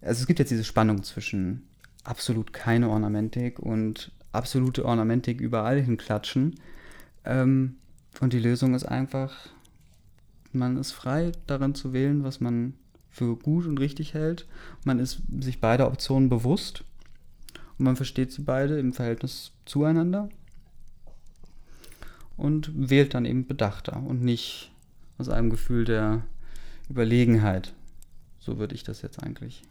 [0.00, 1.66] Also, es gibt jetzt diese Spannung zwischen
[2.04, 6.54] absolut keine Ornamentik und absolute Ornamentik überall hinklatschen.
[7.24, 7.76] Ähm,
[8.20, 9.34] und die Lösung ist einfach,
[10.52, 12.74] man ist frei darin zu wählen, was man
[13.10, 14.46] für gut und richtig hält.
[14.84, 16.84] Man ist sich beider Optionen bewusst
[17.78, 20.28] und man versteht sie beide im Verhältnis zueinander
[22.36, 24.70] und wählt dann eben bedachter und nicht
[25.18, 26.22] aus einem Gefühl der
[26.88, 27.74] Überlegenheit.
[28.38, 29.62] So würde ich das jetzt eigentlich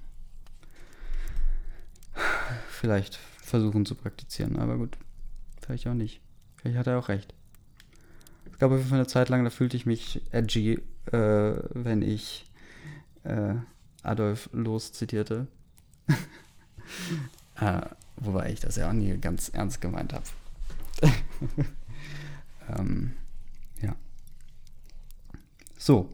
[2.70, 4.58] vielleicht versuchen zu praktizieren.
[4.58, 4.98] Aber gut,
[5.62, 6.22] vielleicht auch nicht.
[6.58, 7.34] Vielleicht hat er auch recht.
[8.58, 10.80] Es gab auf jeden Fall eine Zeit lang, da fühlte ich mich edgy,
[11.12, 12.50] äh, wenn ich
[13.24, 13.54] äh,
[14.02, 15.46] Adolf Loos zitierte.
[18.16, 20.26] wobei ich das ja auch nie ganz ernst gemeint habe.
[22.80, 23.14] ähm,
[23.80, 23.96] ja.
[25.78, 26.12] So,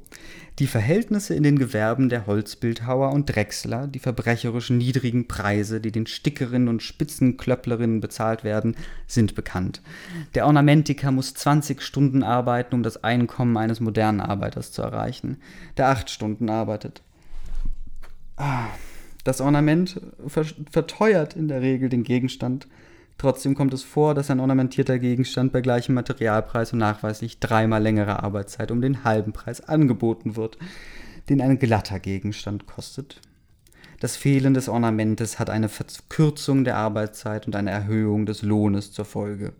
[0.59, 6.05] die Verhältnisse in den Gewerben der Holzbildhauer und Drechsler, die verbrecherisch niedrigen Preise, die den
[6.05, 8.75] Stickerinnen und Spitzenklöpplerinnen bezahlt werden,
[9.07, 9.81] sind bekannt.
[10.35, 15.37] Der Ornamentiker muss 20 Stunden arbeiten, um das Einkommen eines modernen Arbeiters zu erreichen,
[15.77, 17.01] der 8 Stunden arbeitet.
[18.35, 18.67] Ah,
[19.23, 20.01] das Ornament
[20.69, 22.67] verteuert in der Regel den Gegenstand.
[23.17, 28.23] Trotzdem kommt es vor, dass ein ornamentierter Gegenstand bei gleichem Materialpreis und nachweislich dreimal längerer
[28.23, 30.57] Arbeitszeit um den halben Preis angeboten wird,
[31.29, 33.21] den ein glatter Gegenstand kostet.
[33.99, 39.05] Das Fehlen des Ornamentes hat eine Verkürzung der Arbeitszeit und eine Erhöhung des Lohnes zur
[39.05, 39.53] Folge.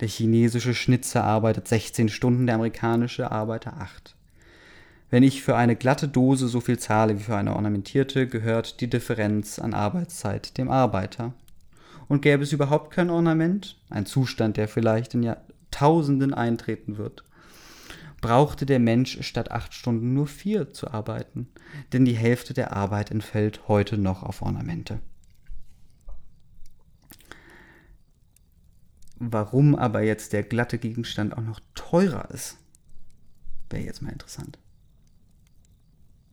[0.00, 4.16] Der chinesische Schnitzer arbeitet 16 Stunden, der amerikanische Arbeiter 8.
[5.10, 8.90] Wenn ich für eine glatte Dose so viel zahle wie für eine ornamentierte, gehört die
[8.90, 11.32] Differenz an Arbeitszeit dem Arbeiter.
[12.08, 17.24] Und gäbe es überhaupt kein Ornament, ein Zustand, der vielleicht in Jahrtausenden eintreten wird,
[18.20, 21.48] brauchte der Mensch statt acht Stunden nur vier zu arbeiten,
[21.92, 25.00] denn die Hälfte der Arbeit entfällt heute noch auf Ornamente.
[29.18, 32.58] Warum aber jetzt der glatte Gegenstand auch noch teurer ist,
[33.70, 34.58] wäre jetzt mal interessant.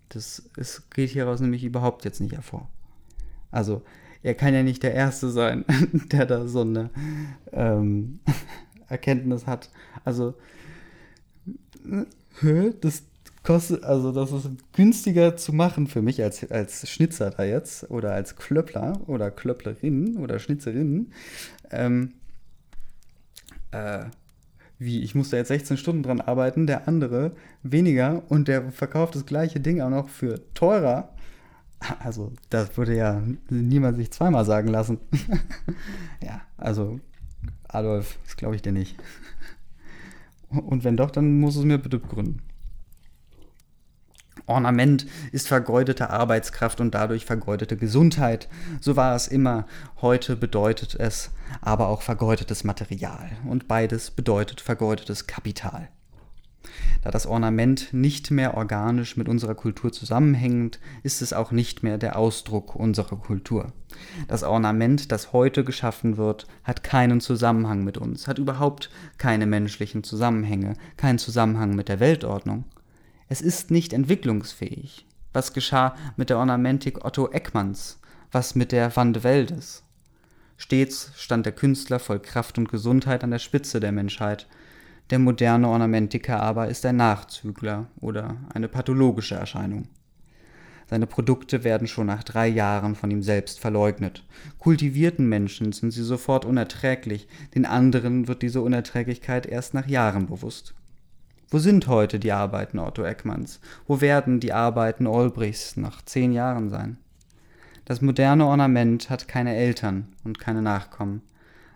[0.10, 2.70] Das ist, geht hieraus nämlich überhaupt jetzt nicht hervor.
[3.50, 3.84] Also,
[4.24, 5.66] er kann ja nicht der Erste sein,
[6.12, 6.90] der da so eine
[7.52, 8.20] ähm,
[8.88, 9.70] Erkenntnis hat.
[10.04, 10.36] Also,
[12.82, 13.04] das
[13.44, 18.14] kostet, also das ist günstiger zu machen für mich als, als Schnitzer da jetzt oder
[18.14, 21.12] als Klöppler oder Klöpplerin oder Schnitzerin.
[21.72, 22.14] Ähm,
[23.72, 24.06] äh,
[24.78, 29.16] wie, ich muss da jetzt 16 Stunden dran arbeiten, der andere weniger und der verkauft
[29.16, 31.10] das gleiche Ding auch noch für teurer.
[32.00, 35.00] Also, das würde ja niemand sich zweimal sagen lassen.
[36.24, 37.00] ja, also,
[37.68, 38.98] Adolf, das glaube ich dir nicht.
[40.50, 42.42] Und wenn doch, dann muss es mir bitte begründen.
[44.48, 48.50] Ornament ist vergeudete Arbeitskraft und dadurch vergeudete Gesundheit.
[48.82, 49.66] So war es immer.
[50.02, 53.30] Heute bedeutet es aber auch vergeudetes Material.
[53.48, 55.90] Und beides bedeutet vergeudetes Kapital.
[57.02, 61.98] Da das Ornament nicht mehr organisch mit unserer Kultur zusammenhängt, ist es auch nicht mehr
[61.98, 63.74] der Ausdruck unserer Kultur.
[64.28, 70.04] Das Ornament, das heute geschaffen wird, hat keinen Zusammenhang mit uns, hat überhaupt keine menschlichen
[70.04, 72.66] Zusammenhänge, keinen Zusammenhang mit der Weltordnung.
[73.28, 75.06] Es ist nicht entwicklungsfähig.
[75.34, 78.00] Was geschah mit der Ornamentik Otto Eckmanns?
[78.32, 79.84] Was mit der Van de Veldes?
[80.58, 84.48] Stets stand der Künstler voll Kraft und Gesundheit an der Spitze der Menschheit,
[85.10, 89.88] der moderne Ornamentiker aber ist ein Nachzügler oder eine pathologische Erscheinung.
[90.92, 94.26] Seine Produkte werden schon nach drei Jahren von ihm selbst verleugnet.
[94.60, 100.74] Kultivierten Menschen sind sie sofort unerträglich, den anderen wird diese Unerträglichkeit erst nach Jahren bewusst.
[101.50, 103.62] Wo sind heute die Arbeiten Otto Eckmanns?
[103.88, 106.98] Wo werden die Arbeiten Olbrichs nach zehn Jahren sein?
[107.86, 111.22] Das moderne Ornament hat keine Eltern und keine Nachkommen,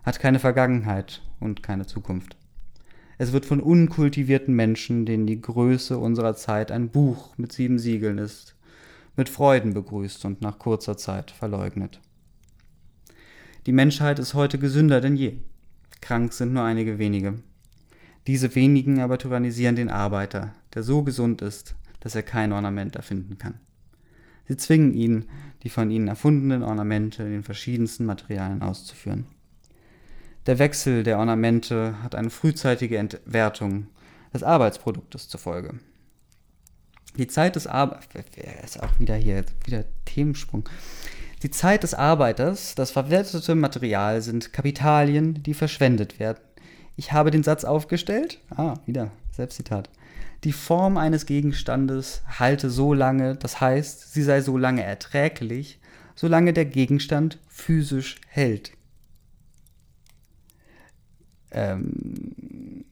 [0.03, 2.35] hat keine Vergangenheit und keine Zukunft.
[3.17, 8.17] Es wird von unkultivierten Menschen, denen die Größe unserer Zeit ein Buch mit sieben Siegeln
[8.17, 8.55] ist,
[9.15, 12.01] mit Freuden begrüßt und nach kurzer Zeit verleugnet.
[13.65, 15.37] Die Menschheit ist heute gesünder denn je.
[16.01, 17.35] Krank sind nur einige wenige.
[18.27, 23.37] Diese wenigen aber tyrannisieren den Arbeiter, der so gesund ist, dass er kein Ornament erfinden
[23.37, 23.55] kann.
[24.47, 25.25] Sie zwingen ihn,
[25.63, 29.25] die von ihnen erfundenen Ornamente in den verschiedensten Materialien auszuführen.
[30.45, 33.87] Der Wechsel der Ornamente hat eine frühzeitige Entwertung
[34.31, 35.79] des Arbeitsproduktes zur Folge.
[37.17, 38.25] Die Zeit des Arbeiters,
[38.63, 40.69] ist auch wieder hier, wieder Themensprung.
[41.41, 46.39] Die Zeit des Arbeiters, das verwertete Material sind Kapitalien, die verschwendet werden.
[46.95, 48.39] Ich habe den Satz aufgestellt.
[48.51, 49.89] Ah, wieder Selbstzitat.
[50.43, 55.79] Die Form eines Gegenstandes halte so lange, das heißt, sie sei so lange erträglich,
[56.13, 58.73] solange der Gegenstand physisch hält.
[61.55, 62.83] Ähm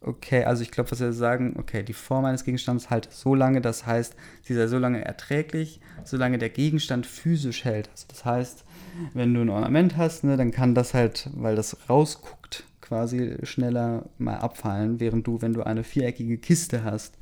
[0.00, 3.60] okay, also ich glaube, was wir sagen, okay, die Form eines Gegenstandes halt so lange,
[3.60, 7.88] das heißt, sie sei so lange erträglich, solange der Gegenstand physisch hält.
[7.90, 8.64] Also das heißt,
[9.12, 14.08] wenn du ein Ornament hast, ne, dann kann das halt, weil das rausguckt, quasi schneller
[14.18, 17.16] mal abfallen, während du, wenn du eine viereckige Kiste hast,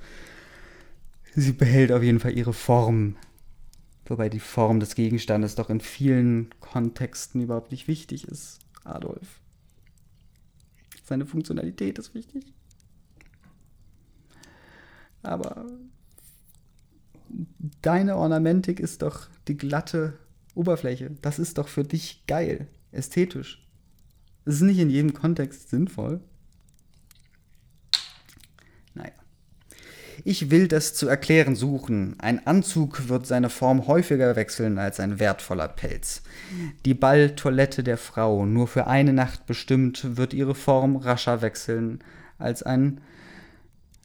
[1.34, 3.16] sie behält auf jeden Fall ihre Form
[4.06, 9.40] Wobei die Form des Gegenstandes doch in vielen Kontexten überhaupt nicht wichtig ist, Adolf.
[11.04, 12.52] Seine Funktionalität ist wichtig.
[15.22, 15.66] Aber
[17.80, 20.18] deine Ornamentik ist doch die glatte
[20.54, 21.12] Oberfläche.
[21.22, 23.66] Das ist doch für dich geil, ästhetisch.
[24.44, 26.20] Es ist nicht in jedem Kontext sinnvoll.
[28.94, 29.21] Naja.
[30.24, 32.14] Ich will das zu erklären suchen.
[32.18, 36.22] Ein Anzug wird seine Form häufiger wechseln als ein wertvoller Pelz.
[36.84, 42.04] Die Balltoilette der Frau, nur für eine Nacht bestimmt, wird ihre Form rascher wechseln
[42.38, 43.00] als ein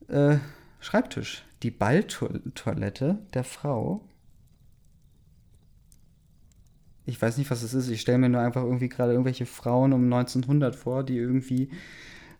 [0.07, 0.37] äh,
[0.79, 1.43] Schreibtisch.
[1.63, 4.01] Die Balltoilette der Frau.
[7.05, 7.89] Ich weiß nicht, was es ist.
[7.89, 11.69] Ich stelle mir nur einfach irgendwie gerade irgendwelche Frauen um 1900 vor, die irgendwie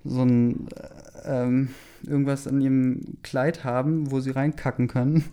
[0.04, 1.70] so ein äh, ähm,
[2.04, 5.26] irgendwas an ihrem Kleid haben, wo sie reinkacken können.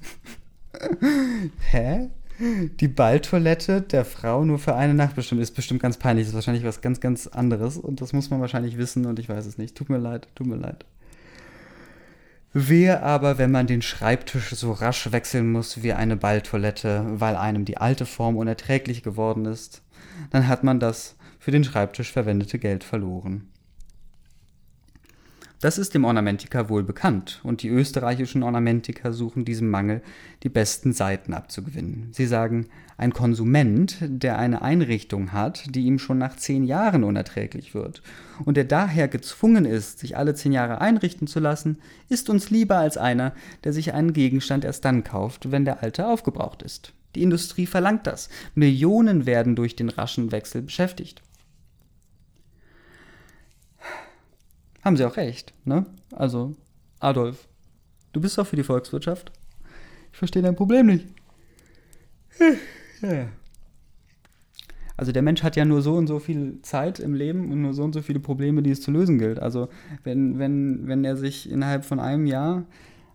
[1.70, 2.10] Hä?
[2.80, 6.26] Die Balltoilette der Frau nur für eine Nacht bestimmt ist bestimmt ganz peinlich.
[6.26, 9.46] Ist wahrscheinlich was ganz, ganz anderes und das muss man wahrscheinlich wissen und ich weiß
[9.46, 9.76] es nicht.
[9.76, 10.84] Tut mir leid, tut mir leid.
[12.52, 17.64] Wehe aber, wenn man den Schreibtisch so rasch wechseln muss wie eine Balltoilette, weil einem
[17.64, 19.82] die alte Form unerträglich geworden ist,
[20.30, 23.48] dann hat man das für den Schreibtisch verwendete Geld verloren.
[25.64, 30.02] Das ist dem Ornamentiker wohl bekannt, und die österreichischen Ornamentiker suchen diesem Mangel
[30.42, 32.08] die besten Seiten abzugewinnen.
[32.12, 32.66] Sie sagen,
[32.98, 38.02] ein Konsument, der eine Einrichtung hat, die ihm schon nach zehn Jahren unerträglich wird,
[38.44, 41.78] und der daher gezwungen ist, sich alle zehn Jahre einrichten zu lassen,
[42.10, 43.32] ist uns lieber als einer,
[43.64, 46.92] der sich einen Gegenstand erst dann kauft, wenn der alte aufgebraucht ist.
[47.14, 48.28] Die Industrie verlangt das.
[48.54, 51.22] Millionen werden durch den raschen Wechsel beschäftigt.
[54.84, 55.86] Haben sie auch recht, ne?
[56.12, 56.54] Also,
[57.00, 57.48] Adolf,
[58.12, 59.32] du bist doch für die Volkswirtschaft.
[60.12, 61.06] Ich verstehe dein Problem nicht.
[64.96, 67.74] Also der Mensch hat ja nur so und so viel Zeit im Leben und nur
[67.74, 69.40] so und so viele Probleme, die es zu lösen gilt.
[69.40, 69.68] Also
[70.04, 72.64] wenn, wenn, wenn er sich innerhalb von einem Jahr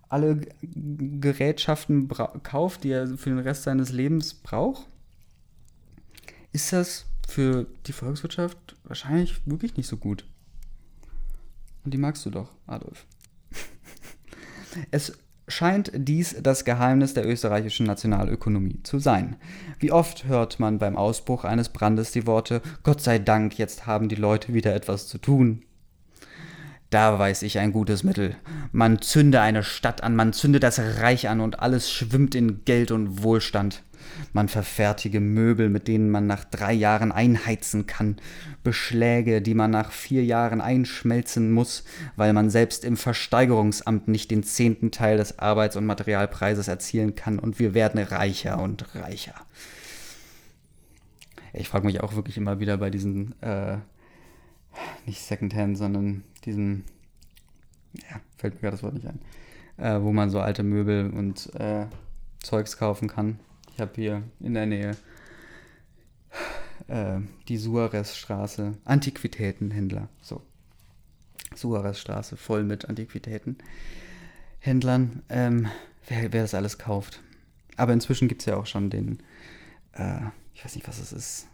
[0.09, 2.09] alle Gerätschaften
[2.43, 4.88] kauft, die er für den Rest seines Lebens braucht,
[6.51, 10.26] ist das für die Volkswirtschaft wahrscheinlich wirklich nicht so gut.
[11.84, 13.05] Und die magst du doch, Adolf.
[14.91, 15.17] es
[15.49, 19.36] scheint dies das Geheimnis der österreichischen Nationalökonomie zu sein.
[19.80, 24.09] Wie oft hört man beim Ausbruch eines Brandes die Worte Gott sei Dank, jetzt haben
[24.09, 25.63] die Leute wieder etwas zu tun.
[26.89, 28.36] Da weiß ich ein gutes Mittel.
[28.71, 32.91] Man zünde eine Stadt an, man zünde das Reich an und alles schwimmt in Geld
[32.91, 33.84] und Wohlstand.
[34.34, 38.18] Man verfertige Möbel, mit denen man nach drei Jahren einheizen kann,
[38.64, 41.84] Beschläge, die man nach vier Jahren einschmelzen muss,
[42.16, 47.39] weil man selbst im Versteigerungsamt nicht den zehnten Teil des Arbeits- und Materialpreises erzielen kann
[47.39, 49.36] und wir werden reicher und reicher.
[51.53, 53.78] Ich frage mich auch wirklich immer wieder bei diesen äh,
[55.05, 56.86] nicht Secondhand, sondern diesen,
[57.93, 59.20] ja, fällt mir gerade das Wort nicht ein,
[59.78, 61.86] äh, wo man so alte Möbel und äh,
[62.41, 63.39] Zeugs kaufen kann.
[63.80, 64.97] Habe hier in der Nähe
[66.88, 70.41] äh, die Suarez-Straße, Antiquitätenhändler, so.
[71.55, 75.67] Suarez-Straße voll mit Antiquitätenhändlern, ähm,
[76.07, 77.21] wer, wer das alles kauft.
[77.75, 79.23] Aber inzwischen gibt es ja auch schon den,
[79.93, 80.21] äh,
[80.53, 81.47] ich weiß nicht, was es ist,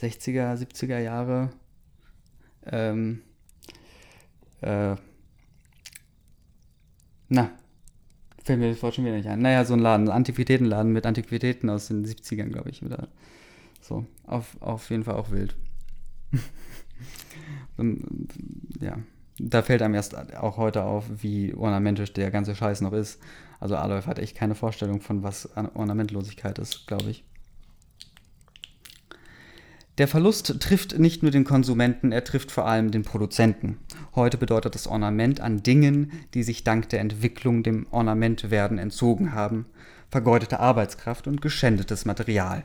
[0.00, 1.50] 60er, 70er Jahre
[2.64, 3.22] ähm,
[4.62, 4.96] äh,
[7.28, 7.50] na,
[8.44, 9.40] fällt mir das Wort schon wieder nicht ein.
[9.40, 12.84] Naja, so ein Laden, Antiquitätenladen mit Antiquitäten aus den 70ern, glaube ich.
[12.84, 13.08] Oder
[13.80, 14.06] so.
[14.26, 15.54] Auf, auf jeden Fall auch wild.
[18.80, 18.98] ja.
[19.38, 23.20] Da fällt einem erst auch heute auf, wie ornamentisch der ganze Scheiß noch ist.
[23.60, 27.24] Also Adolf hat echt keine Vorstellung von, was Ornamentlosigkeit ist, glaube ich.
[29.98, 33.76] Der Verlust trifft nicht nur den Konsumenten, er trifft vor allem den Produzenten.
[34.14, 39.66] Heute bedeutet das Ornament an Dingen, die sich dank der Entwicklung dem Ornamentwerden entzogen haben,
[40.10, 42.64] vergeudete Arbeitskraft und geschändetes Material.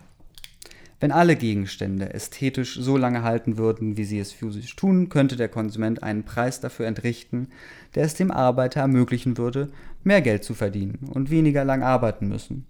[1.02, 5.50] Wenn alle Gegenstände ästhetisch so lange halten würden, wie sie es physisch tun, könnte der
[5.50, 7.50] Konsument einen Preis dafür entrichten,
[7.94, 9.70] der es dem Arbeiter ermöglichen würde,
[10.04, 12.66] mehr Geld zu verdienen und weniger lang arbeiten müssen.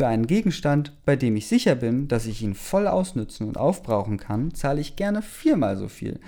[0.00, 4.16] Für einen Gegenstand, bei dem ich sicher bin, dass ich ihn voll ausnützen und aufbrauchen
[4.16, 6.20] kann, zahle ich gerne viermal so viel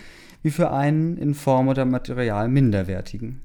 [0.42, 3.40] wie für einen in Form oder Material minderwertigen.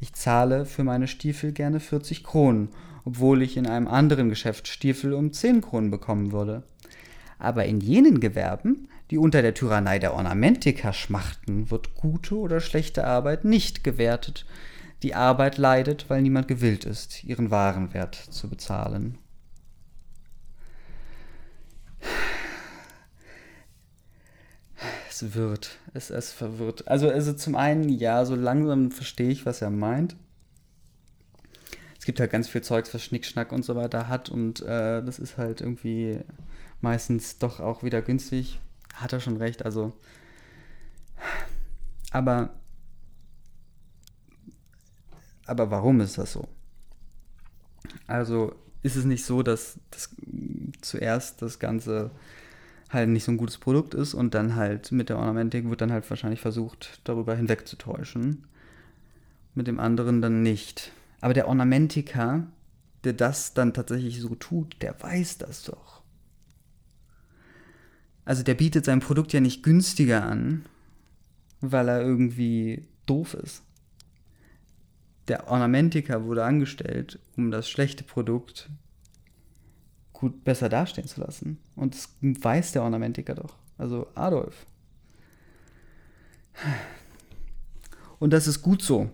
[0.00, 2.70] Ich zahle für meine Stiefel gerne 40 Kronen,
[3.04, 6.62] obwohl ich in einem anderen Geschäft Stiefel um 10 Kronen bekommen würde.
[7.38, 13.06] Aber in jenen Gewerben, die unter der Tyrannei der Ornamentiker schmachten, wird gute oder schlechte
[13.06, 14.46] Arbeit nicht gewertet.
[15.02, 19.18] Die Arbeit leidet, weil niemand gewillt ist, ihren Warenwert zu bezahlen.
[25.20, 26.86] Es wird, es, es verwirrt.
[26.86, 30.14] Also, also zum einen, ja, so langsam verstehe ich, was er meint.
[31.98, 35.18] Es gibt halt ganz viel Zeugs, was Schnickschnack und so weiter hat und äh, das
[35.18, 36.20] ist halt irgendwie
[36.80, 38.60] meistens doch auch wieder günstig.
[38.94, 39.92] Hat er schon recht, also.
[42.12, 42.50] Aber.
[45.46, 46.46] Aber warum ist das so?
[48.06, 50.10] Also ist es nicht so, dass das
[50.80, 52.12] zuerst das Ganze
[52.90, 55.92] halt nicht so ein gutes Produkt ist und dann halt mit der Ornamentik wird dann
[55.92, 58.46] halt wahrscheinlich versucht, darüber hinwegzutäuschen.
[59.54, 60.92] Mit dem anderen dann nicht.
[61.20, 62.46] Aber der Ornamentiker,
[63.04, 66.02] der das dann tatsächlich so tut, der weiß das doch.
[68.24, 70.64] Also der bietet sein Produkt ja nicht günstiger an,
[71.60, 73.62] weil er irgendwie doof ist.
[75.28, 78.70] Der Ornamentiker wurde angestellt, um das schlechte Produkt
[80.18, 81.58] gut besser dastehen zu lassen.
[81.76, 83.54] Und das weiß der Ornamentiker doch.
[83.78, 84.66] Also Adolf.
[88.18, 89.08] Und das ist gut so.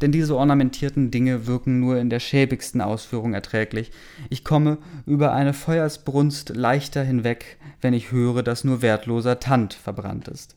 [0.00, 3.92] Denn diese ornamentierten Dinge wirken nur in der schäbigsten Ausführung erträglich.
[4.30, 10.28] Ich komme über eine Feuersbrunst leichter hinweg, wenn ich höre, dass nur wertloser Tand verbrannt
[10.28, 10.56] ist.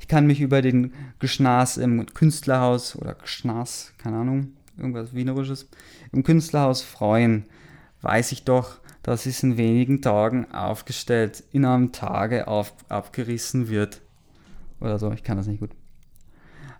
[0.00, 5.68] Ich kann mich über den Geschnaß im Künstlerhaus oder Geschnaß, keine Ahnung, irgendwas Wienerisches,
[6.12, 7.44] im Künstlerhaus freuen.
[8.00, 8.78] Weiß ich doch,
[9.08, 14.02] dass es in wenigen Tagen aufgestellt, in einem Tage auf, abgerissen wird.
[14.80, 15.70] Oder so, ich kann das nicht gut.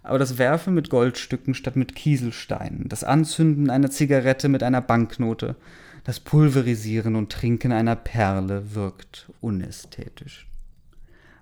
[0.02, 5.56] Aber das Werfen mit Goldstücken statt mit Kieselsteinen, das Anzünden einer Zigarette mit einer Banknote,
[6.04, 10.50] das Pulverisieren und Trinken einer Perle wirkt unästhetisch.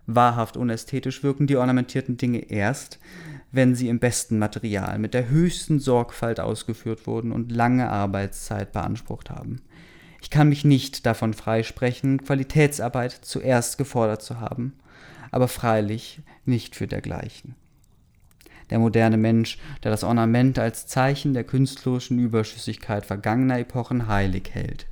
[0.07, 3.01] Wahrhaft unästhetisch wirken die ornamentierten Dinge erst,
[3.51, 9.31] wenn sie im besten Material mit der höchsten Sorgfalt ausgeführt wurden und lange Arbeitszeit beansprucht
[9.31, 9.63] haben.
[10.27, 14.73] Ich kann mich nicht davon freisprechen, Qualitätsarbeit zuerst gefordert zu haben,
[15.31, 17.55] aber freilich nicht für dergleichen.
[18.71, 24.89] Der moderne Mensch, der das Ornament als Zeichen der künstlerischen Überschüssigkeit vergangener Epochen heilig hält,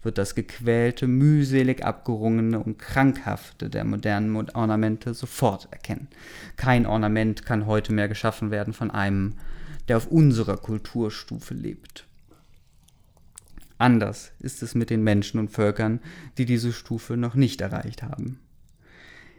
[0.00, 6.06] wird das gequälte, mühselig abgerungene und krankhafte der modernen Ornamente sofort erkennen.
[6.54, 9.34] Kein Ornament kann heute mehr geschaffen werden von einem,
[9.88, 12.06] der auf unserer Kulturstufe lebt.
[13.78, 16.00] Anders ist es mit den Menschen und Völkern,
[16.38, 18.38] die diese Stufe noch nicht erreicht haben.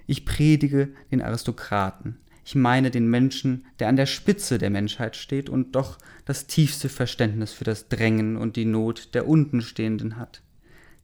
[0.06, 2.18] Ich predige den Aristokraten.
[2.46, 6.90] Ich meine den Menschen, der an der Spitze der Menschheit steht und doch das tiefste
[6.90, 10.42] Verständnis für das Drängen und die Not der Untenstehenden hat.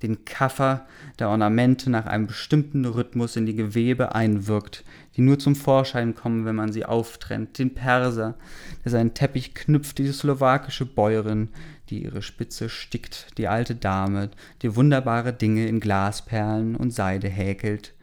[0.02, 0.86] Den Kaffer,
[1.18, 6.46] der Ornamente nach einem bestimmten Rhythmus in die Gewebe einwirkt, die nur zum Vorschein kommen,
[6.46, 7.58] wenn man sie auftrennt.
[7.58, 8.36] Den Perser,
[8.84, 11.50] der seinen Teppich knüpft, die slowakische Bäuerin,
[11.90, 14.30] die ihre Spitze stickt, die alte Dame,
[14.62, 17.94] die wunderbare Dinge in Glasperlen und Seide häkelt,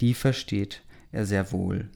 [0.00, 0.82] die versteht
[1.12, 1.88] er sehr wohl.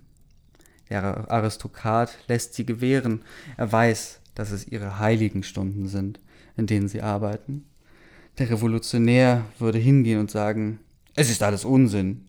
[0.91, 3.23] Der Aristokrat lässt sie gewähren,
[3.57, 6.21] er weiß, dass es ihre heiligen Stunden sind,
[6.57, 7.65] in denen sie arbeiten.
[8.39, 10.81] Der Revolutionär würde hingehen und sagen,
[11.15, 12.27] es ist alles Unsinn.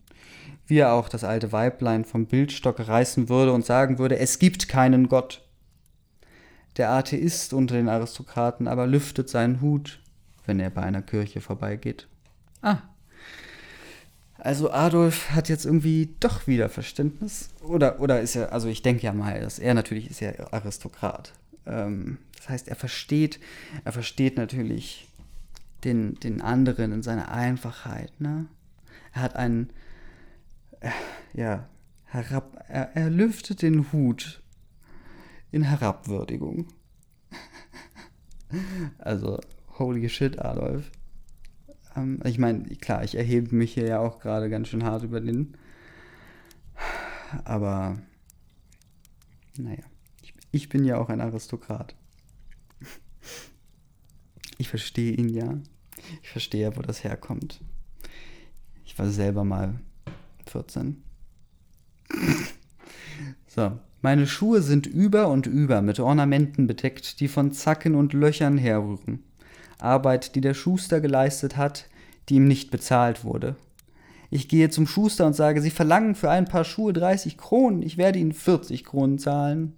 [0.66, 4.68] Wie er auch das alte Weiblein vom Bildstock reißen würde und sagen würde, es gibt
[4.68, 5.45] keinen Gott.
[6.76, 10.00] Der Atheist unter den Aristokraten aber lüftet seinen Hut,
[10.44, 12.06] wenn er bei einer Kirche vorbeigeht.
[12.60, 12.78] Ah.
[14.38, 17.48] Also Adolf hat jetzt irgendwie doch wieder Verständnis.
[17.62, 21.32] Oder, oder ist er, also ich denke ja mal, dass er natürlich ist ja Aristokrat.
[21.64, 23.40] Ähm, das heißt, er versteht,
[23.84, 25.08] er versteht natürlich
[25.84, 28.12] den, den anderen in seiner Einfachheit.
[28.20, 28.46] Ne?
[29.14, 29.70] Er hat einen,
[30.80, 30.90] äh,
[31.32, 31.66] ja,
[32.04, 34.42] herab, er, er lüftet den Hut
[35.50, 36.68] in Herabwürdigung.
[38.98, 39.40] also,
[39.78, 40.90] holy shit, Adolf.
[41.96, 45.20] Ähm, ich meine, klar, ich erhebe mich hier ja auch gerade ganz schön hart über
[45.20, 45.56] den.
[47.44, 47.98] Aber,
[49.56, 49.82] naja,
[50.22, 51.94] ich, ich bin ja auch ein Aristokrat.
[54.58, 55.58] Ich verstehe ihn ja.
[56.22, 57.60] Ich verstehe wo das herkommt.
[58.86, 59.80] Ich war selber mal
[60.46, 61.02] 14.
[63.46, 68.56] so, meine Schuhe sind über und über mit Ornamenten bedeckt, die von Zacken und Löchern
[68.56, 69.24] herrühren.
[69.80, 71.88] Arbeit, die der Schuster geleistet hat,
[72.28, 73.56] die ihm nicht bezahlt wurde.
[74.30, 77.98] Ich gehe zum Schuster und sage, Sie verlangen für ein paar Schuhe 30 Kronen, ich
[77.98, 79.72] werde Ihnen 40 Kronen zahlen.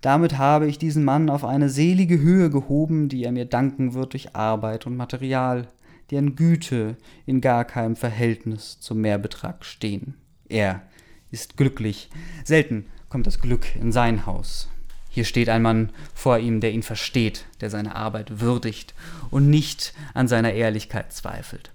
[0.00, 4.14] Damit habe ich diesen Mann auf eine selige Höhe gehoben, die er mir danken wird
[4.14, 5.68] durch Arbeit und Material,
[6.12, 10.14] an Güte in gar keinem Verhältnis zum Mehrbetrag stehen.
[10.48, 10.82] Er
[11.30, 12.10] ist glücklich.
[12.42, 14.68] Selten kommt das Glück in sein Haus.
[15.10, 18.94] Hier steht ein Mann vor ihm, der ihn versteht, der seine Arbeit würdigt
[19.30, 21.72] und nicht an seiner Ehrlichkeit zweifelt.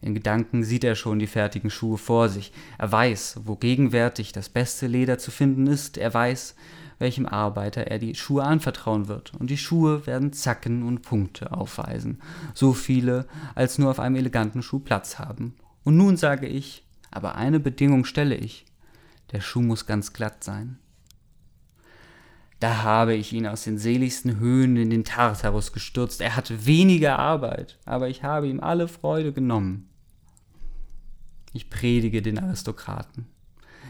[0.00, 2.52] In Gedanken sieht er schon die fertigen Schuhe vor sich.
[2.78, 5.98] Er weiß, wo gegenwärtig das beste Leder zu finden ist.
[5.98, 6.54] Er weiß,
[6.98, 12.20] welchem Arbeiter er die Schuhe anvertrauen wird, und die Schuhe werden Zacken und Punkte aufweisen,
[12.54, 15.54] so viele, als nur auf einem eleganten Schuh Platz haben.
[15.82, 18.64] Und nun sage ich, aber eine Bedingung stelle ich,
[19.32, 20.78] der Schuh muss ganz glatt sein.
[22.60, 26.20] Da habe ich ihn aus den seligsten Höhen in den Tartarus gestürzt.
[26.20, 29.88] Er hat weniger Arbeit, aber ich habe ihm alle Freude genommen.
[31.52, 33.26] Ich predige den Aristokraten.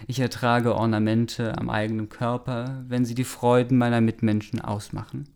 [0.06, 5.28] Ich ertrage Ornamente am eigenen Körper, wenn sie die Freuden meiner Mitmenschen ausmachen.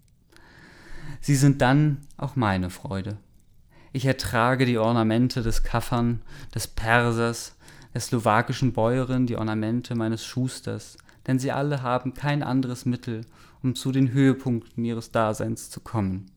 [1.20, 3.18] Sie sind dann auch meine Freude.
[3.92, 6.22] Ich ertrage die Ornamente des Kaffern,
[6.54, 7.55] des Persers,
[7.96, 13.22] der slowakischen Bäuerin, die Ornamente meines Schusters, denn sie alle haben kein anderes Mittel,
[13.62, 16.30] um zu den Höhepunkten ihres Daseins zu kommen.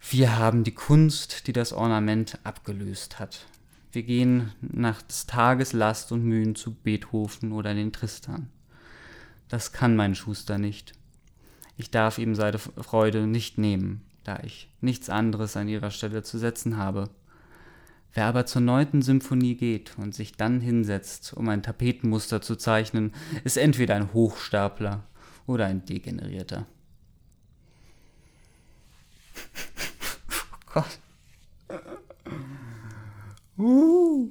[0.00, 3.44] Wir haben die Kunst, die das Ornament abgelöst hat.
[3.92, 8.48] Wir gehen nach des Tages Last und Mühen zu Beethoven oder den Tristan.
[9.50, 10.94] Das kann mein Schuster nicht.
[11.76, 16.38] Ich darf ihm seine Freude nicht nehmen, da ich nichts anderes an ihrer Stelle zu
[16.38, 17.10] setzen habe.
[18.14, 23.12] Wer aber zur neunten Symphonie geht und sich dann hinsetzt, um ein Tapetenmuster zu zeichnen,
[23.42, 25.02] ist entweder ein Hochstapler
[25.46, 26.66] oder ein Degenerierter.
[30.52, 30.98] oh Gott.
[33.58, 34.30] Uh.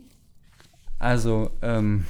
[0.97, 2.05] Also, ähm,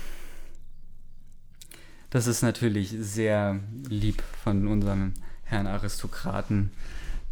[2.12, 3.60] das ist natürlich sehr
[3.90, 6.70] lieb von unserem Herrn Aristokraten,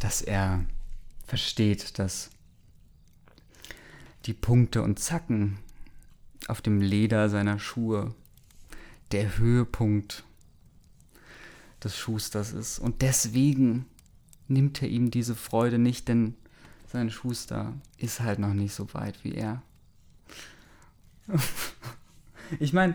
[0.00, 0.64] dass er
[1.24, 2.30] versteht, dass
[4.26, 5.58] die Punkte und Zacken
[6.48, 8.14] auf dem Leder seiner Schuhe
[9.12, 10.24] der Höhepunkt
[11.82, 12.78] des Schusters ist.
[12.78, 13.86] Und deswegen
[14.48, 16.34] nimmt er ihm diese Freude nicht, denn
[16.86, 19.62] sein Schuster ist halt noch nicht so weit wie er.
[22.60, 22.94] ich meine,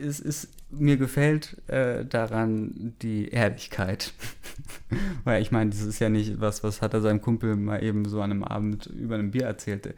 [0.00, 4.12] es ist, mir gefällt äh, daran die Ehrlichkeit.
[5.24, 8.04] Weil ich meine, das ist ja nicht was, was hat er seinem Kumpel mal eben
[8.04, 9.84] so an einem Abend über einem Bier erzählt.
[9.84, 9.94] Der,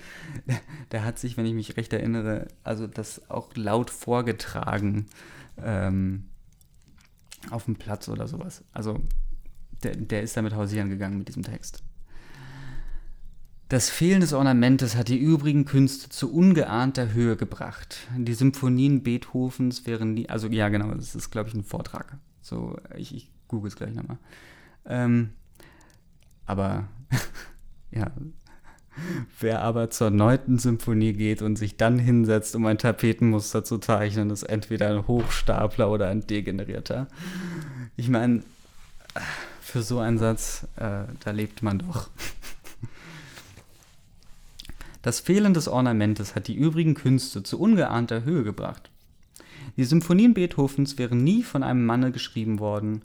[0.93, 5.07] der hat sich, wenn ich mich recht erinnere, also das auch laut vorgetragen
[5.63, 6.25] ähm,
[7.51, 8.65] auf dem Platz oder sowas.
[8.73, 9.01] Also
[9.83, 11.83] der, der ist damit hausieren gegangen mit diesem Text.
[13.69, 17.97] Das Fehlen des Ornamentes hat die übrigen Künste zu ungeahnter Höhe gebracht.
[18.17, 22.19] Die Symphonien Beethovens wären nie, also ja genau, das ist glaube ich ein Vortrag.
[22.43, 24.19] So, ich, ich google es gleich nochmal.
[24.87, 25.31] Ähm,
[26.47, 26.89] aber
[27.91, 28.11] ja,
[29.41, 34.31] wer aber zur neunten Symphonie geht und sich dann hinsetzt, um ein Tapetenmuster zu zeichnen,
[34.31, 37.09] ist entweder ein Hochstapler oder ein Degenerierter.
[37.97, 38.43] Ich meine,
[39.61, 42.11] für so einen Satz, äh, da lebt man doch.
[45.03, 48.91] Das Fehlen des Ornamentes hat die übrigen Künste zu ungeahnter Höhe gebracht.
[49.77, 53.03] Die Symphonien Beethovens wären nie von einem Manne geschrieben worden,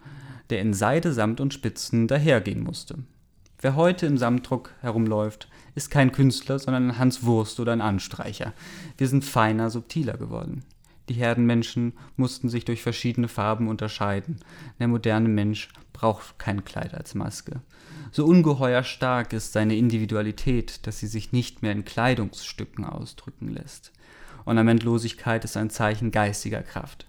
[0.49, 2.99] der in Seide, Samt und Spitzen dahergehen musste.
[3.61, 8.53] Wer heute im Samtdruck herumläuft, ist kein Künstler, sondern ein Hans Wurst oder ein Anstreicher.
[8.97, 10.63] Wir sind feiner, subtiler geworden.
[11.09, 14.37] Die Herdenmenschen mussten sich durch verschiedene Farben unterscheiden.
[14.79, 17.61] Der moderne Mensch braucht kein Kleid als Maske.
[18.11, 23.91] So ungeheuer stark ist seine Individualität, dass sie sich nicht mehr in Kleidungsstücken ausdrücken lässt.
[24.45, 27.08] Ornamentlosigkeit ist ein Zeichen geistiger Kraft.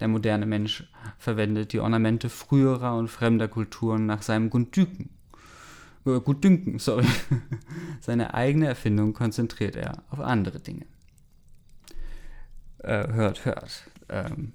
[0.00, 0.84] Der moderne Mensch
[1.18, 5.10] verwendet die Ornamente früherer und fremder Kulturen nach seinem Gutdünken.
[6.06, 7.06] Äh, Gutdünken, sorry.
[8.00, 10.86] Seine eigene Erfindung konzentriert er auf andere Dinge.
[12.78, 13.90] Äh, hört, hört.
[14.08, 14.52] Ähm,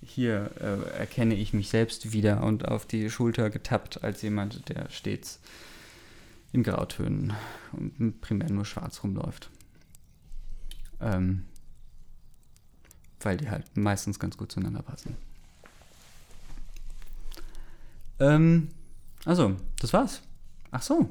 [0.00, 4.88] hier äh, erkenne ich mich selbst wieder und auf die Schulter getappt als jemand, der
[4.90, 5.40] stets
[6.52, 7.34] in Grautönen
[7.72, 9.50] und primär nur schwarz rumläuft.
[11.00, 11.44] Ähm,
[13.20, 15.16] weil die halt meistens ganz gut zueinander passen.
[18.20, 18.68] Ähm,
[19.24, 20.22] also, das war's.
[20.70, 21.08] Ach so.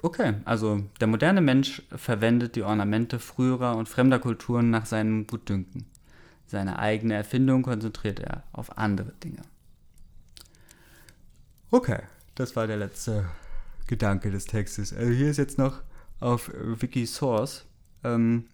[0.00, 5.86] Okay, also der moderne Mensch verwendet die Ornamente früherer und fremder Kulturen nach seinem Gutdünken.
[6.46, 9.42] Seine eigene Erfindung konzentriert er auf andere Dinge.
[11.70, 12.00] Okay,
[12.36, 13.28] das war der letzte
[13.86, 14.92] Gedanke des Textes.
[14.92, 15.82] Also hier ist jetzt noch
[16.20, 17.66] auf Wikisource
[18.04, 18.44] ähm,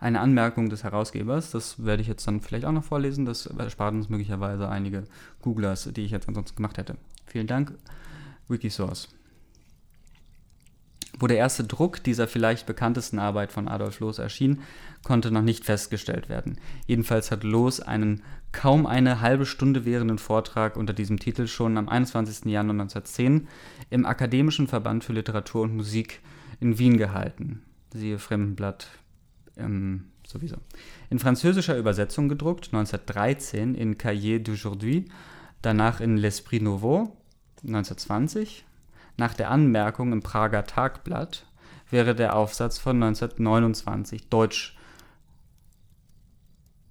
[0.00, 1.50] eine Anmerkung des Herausgebers.
[1.50, 3.24] Das werde ich jetzt dann vielleicht auch noch vorlesen.
[3.24, 5.04] Das erspart uns möglicherweise einige
[5.42, 6.96] Googlers, die ich jetzt ansonsten gemacht hätte.
[7.26, 7.72] Vielen Dank,
[8.48, 9.08] Wikisource.
[11.20, 14.60] Wo der erste Druck dieser vielleicht bekanntesten Arbeit von Adolf Loos erschien,
[15.02, 16.58] konnte noch nicht festgestellt werden.
[16.86, 18.22] Jedenfalls hat Loos einen
[18.52, 22.44] kaum eine halbe Stunde währenden Vortrag unter diesem Titel schon am 21.
[22.44, 23.48] Januar 1910
[23.90, 26.20] im Akademischen Verband für Literatur und Musik
[26.60, 27.62] in Wien gehalten.
[27.92, 28.86] Siehe Fremdenblatt
[29.58, 30.56] ähm, sowieso.
[31.10, 35.06] In französischer Übersetzung gedruckt, 1913 in Cahiers d'aujourd'hui,
[35.62, 37.16] danach in L'Esprit Nouveau,
[37.62, 38.64] 1920.
[39.16, 41.44] Nach der Anmerkung im Prager Tagblatt
[41.90, 44.76] wäre der Aufsatz von 1929 deutsch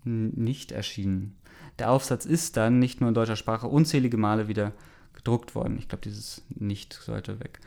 [0.04, 1.36] nicht erschienen.
[1.80, 4.74] Der Aufsatz ist dann nicht nur in deutscher Sprache unzählige Male wieder
[5.14, 5.78] gedruckt worden.
[5.78, 7.60] Ich glaube, dieses nicht sollte weg.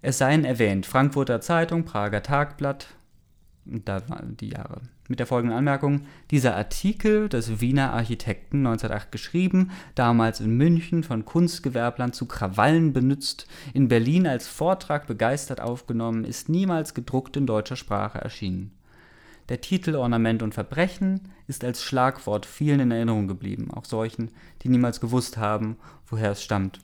[0.00, 2.88] Es seien erwähnt Frankfurter Zeitung, Prager Tagblatt,
[3.64, 4.80] da waren die Jahre.
[5.08, 11.24] Mit der folgenden Anmerkung: Dieser Artikel des Wiener Architekten 1908 geschrieben, damals in München von
[11.24, 17.76] Kunstgewerblern zu Krawallen benutzt, in Berlin als Vortrag begeistert aufgenommen, ist niemals gedruckt in deutscher
[17.76, 18.72] Sprache erschienen.
[19.48, 24.30] Der Titel Ornament und Verbrechen ist als Schlagwort vielen in Erinnerung geblieben, auch solchen,
[24.62, 26.80] die niemals gewusst haben, woher es stammt.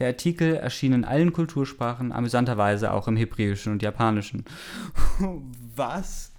[0.00, 4.46] Der Artikel erschien in allen Kultursprachen, amüsanterweise auch im Hebräischen und Japanischen.
[5.76, 6.32] Was?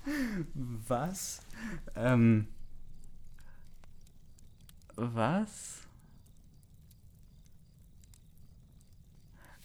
[0.87, 1.41] Was?
[1.95, 2.47] Ähm.
[4.95, 5.81] Was?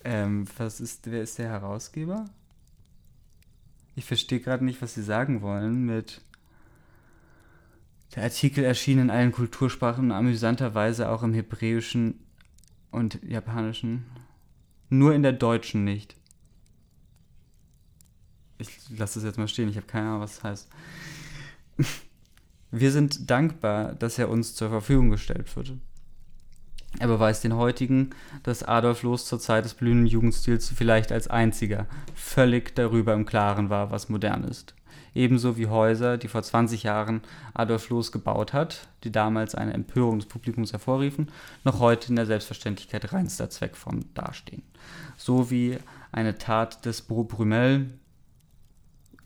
[0.04, 2.26] Ähm, was ist, wer ist der Herausgeber?
[3.96, 6.20] Ich verstehe gerade nicht, was Sie sagen wollen mit.
[8.14, 12.25] Der Artikel erschien in allen Kultursprachen, amüsanterweise auch im Hebräischen
[12.96, 14.06] und Japanischen.
[14.88, 16.16] Nur in der Deutschen nicht.
[18.58, 20.68] Ich lasse das jetzt mal stehen, ich habe keine Ahnung, was das heißt.
[22.70, 25.74] Wir sind dankbar, dass er uns zur Verfügung gestellt wird.
[26.98, 28.10] Er beweist den heutigen,
[28.42, 33.68] dass Adolf Loos zur Zeit des blühenden Jugendstils vielleicht als einziger völlig darüber im Klaren
[33.68, 34.74] war, was modern ist.
[35.16, 37.22] Ebenso wie Häuser, die vor 20 Jahren
[37.54, 41.30] Adolf Loos gebaut hat, die damals eine Empörung des Publikums hervorriefen,
[41.64, 44.62] noch heute in der Selbstverständlichkeit reinster Zweckform dastehen.
[45.16, 45.78] So wie
[46.12, 47.86] eine Tat des Brumel,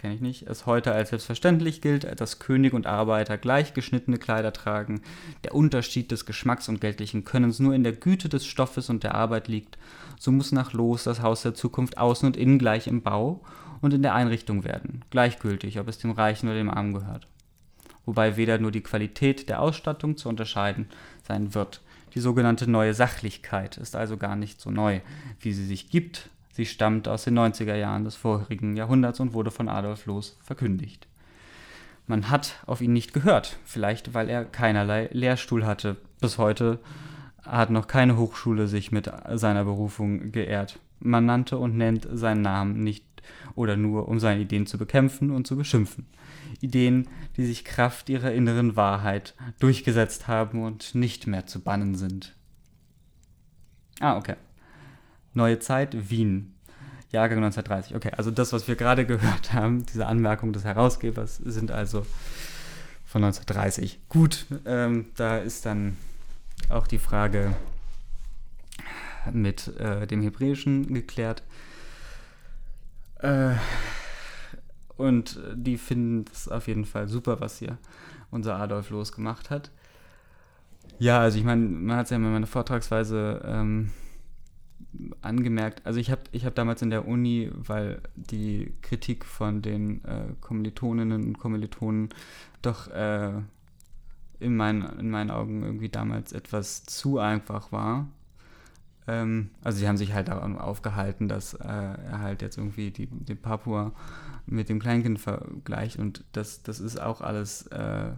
[0.01, 4.51] kenne ich nicht, es heute als selbstverständlich gilt, dass König und Arbeiter gleich geschnittene Kleider
[4.55, 5.03] tragen,
[5.45, 9.15] der Unterschied des Geschmacks und geldlichen Könnens nur in der Güte des Stoffes und der
[9.15, 9.77] Arbeit liegt,
[10.19, 13.43] so muss nach Los das Haus der Zukunft außen und innen gleich im Bau
[13.83, 17.29] und in der Einrichtung werden, gleichgültig, ob es dem Reichen oder dem Armen gehört.
[18.07, 20.89] Wobei weder nur die Qualität der Ausstattung zu unterscheiden
[21.29, 21.83] sein wird.
[22.15, 25.01] Die sogenannte neue Sachlichkeit ist also gar nicht so neu,
[25.41, 29.51] wie sie sich gibt, Sie stammt aus den 90er Jahren des vorherigen Jahrhunderts und wurde
[29.51, 31.07] von Adolf Loos verkündigt.
[32.07, 35.97] Man hat auf ihn nicht gehört, vielleicht weil er keinerlei Lehrstuhl hatte.
[36.21, 36.81] Bis heute
[37.43, 40.81] hat noch keine Hochschule sich mit seiner Berufung geehrt.
[40.99, 43.05] Man nannte und nennt seinen Namen nicht
[43.55, 46.07] oder nur, um seine Ideen zu bekämpfen und zu beschimpfen.
[46.61, 52.35] Ideen, die sich Kraft ihrer inneren Wahrheit durchgesetzt haben und nicht mehr zu bannen sind.
[54.01, 54.37] Ah, okay.
[55.35, 56.55] Neue Zeit, Wien.
[57.13, 57.97] Jahrgang 1930.
[57.97, 62.07] Okay, also das, was wir gerade gehört haben, diese Anmerkung des Herausgebers, sind also
[63.05, 64.01] von 1930.
[64.09, 65.97] Gut, ähm, da ist dann
[66.69, 67.55] auch die Frage
[69.33, 71.43] mit äh, dem Hebräischen geklärt.
[73.19, 73.55] Äh,
[74.97, 77.79] und die finden es auf jeden Fall super, was hier
[78.31, 79.71] unser Adolf Loos gemacht hat.
[80.99, 83.91] Ja, also ich meine, man hat es ja in meiner Vortragsweise ähm,
[85.21, 90.05] angemerkt, also ich habe ich hab damals in der Uni, weil die Kritik von den
[90.05, 92.09] äh, Kommilitoninnen und Kommilitonen
[92.63, 93.33] doch äh,
[94.41, 98.09] in, mein, in meinen Augen irgendwie damals etwas zu einfach war.
[99.07, 103.07] Ähm, also sie haben sich halt daran aufgehalten, dass äh, er halt jetzt irgendwie die,
[103.07, 103.93] den Papua
[104.47, 108.11] mit dem Kleinkind vergleicht und das, das ist auch alles äh,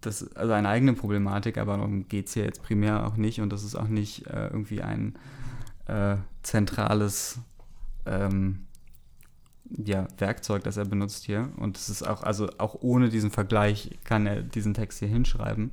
[0.00, 3.50] das, also eine eigene Problematik, aber darum geht es hier jetzt primär auch nicht und
[3.50, 5.14] das ist auch nicht äh, irgendwie ein
[5.86, 7.38] äh, zentrales
[8.06, 8.66] ähm,
[9.70, 11.50] ja, Werkzeug, das er benutzt hier.
[11.56, 15.72] Und es ist auch, also auch ohne diesen Vergleich kann er diesen Text hier hinschreiben.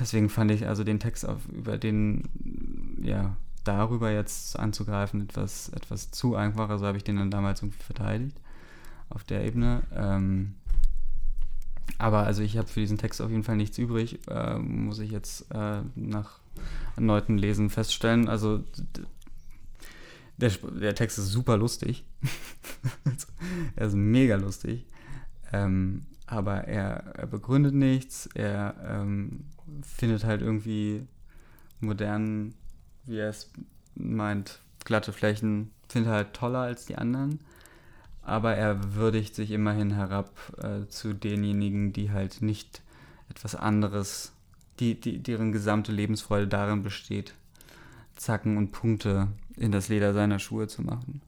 [0.00, 6.10] Deswegen fand ich also den Text auf, über den, ja, darüber jetzt anzugreifen, etwas, etwas
[6.10, 6.70] zu einfach.
[6.70, 8.40] Also habe ich den dann damals irgendwie verteidigt
[9.10, 9.82] auf der Ebene.
[9.94, 10.54] Ähm,
[11.98, 15.10] aber also ich habe für diesen Text auf jeden Fall nichts übrig, äh, muss ich
[15.10, 16.40] jetzt äh, nach
[16.96, 18.28] erneuten Lesen feststellen.
[18.28, 18.64] Also
[20.36, 22.04] der, der Text ist super lustig.
[23.76, 24.86] er ist mega lustig.
[25.52, 28.28] Ähm, aber er, er, begründet nichts.
[28.34, 29.44] Er ähm,
[29.82, 31.06] findet halt irgendwie
[31.80, 32.54] modernen,
[33.04, 33.50] wie er es
[33.94, 37.40] meint, glatte Flächen, findet halt toller als die anderen.
[38.22, 40.30] Aber er würdigt sich immerhin herab
[40.62, 42.82] äh, zu denjenigen, die halt nicht
[43.30, 44.32] etwas anderes
[44.80, 47.34] die, die, deren gesamte Lebensfreude darin besteht,
[48.16, 51.22] Zacken und Punkte in das Leder seiner Schuhe zu machen.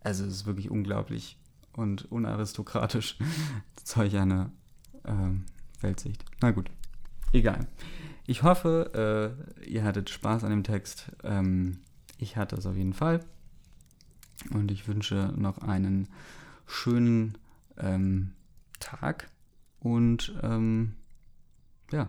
[0.00, 1.36] Also es ist wirklich unglaublich
[1.72, 3.18] und unaristokratisch.
[3.84, 4.50] Solch eine
[5.04, 5.44] ähm,
[5.80, 6.24] Weltsicht.
[6.40, 6.70] Na gut,
[7.32, 7.66] egal.
[8.26, 11.10] Ich hoffe, äh, ihr hattet Spaß an dem Text.
[11.24, 11.78] Ähm,
[12.18, 13.20] ich hatte es auf jeden Fall.
[14.52, 16.08] Und ich wünsche noch einen
[16.66, 17.36] schönen
[17.76, 18.32] ähm,
[18.78, 19.28] Tag.
[19.80, 20.94] Und ähm,
[21.90, 22.08] ja,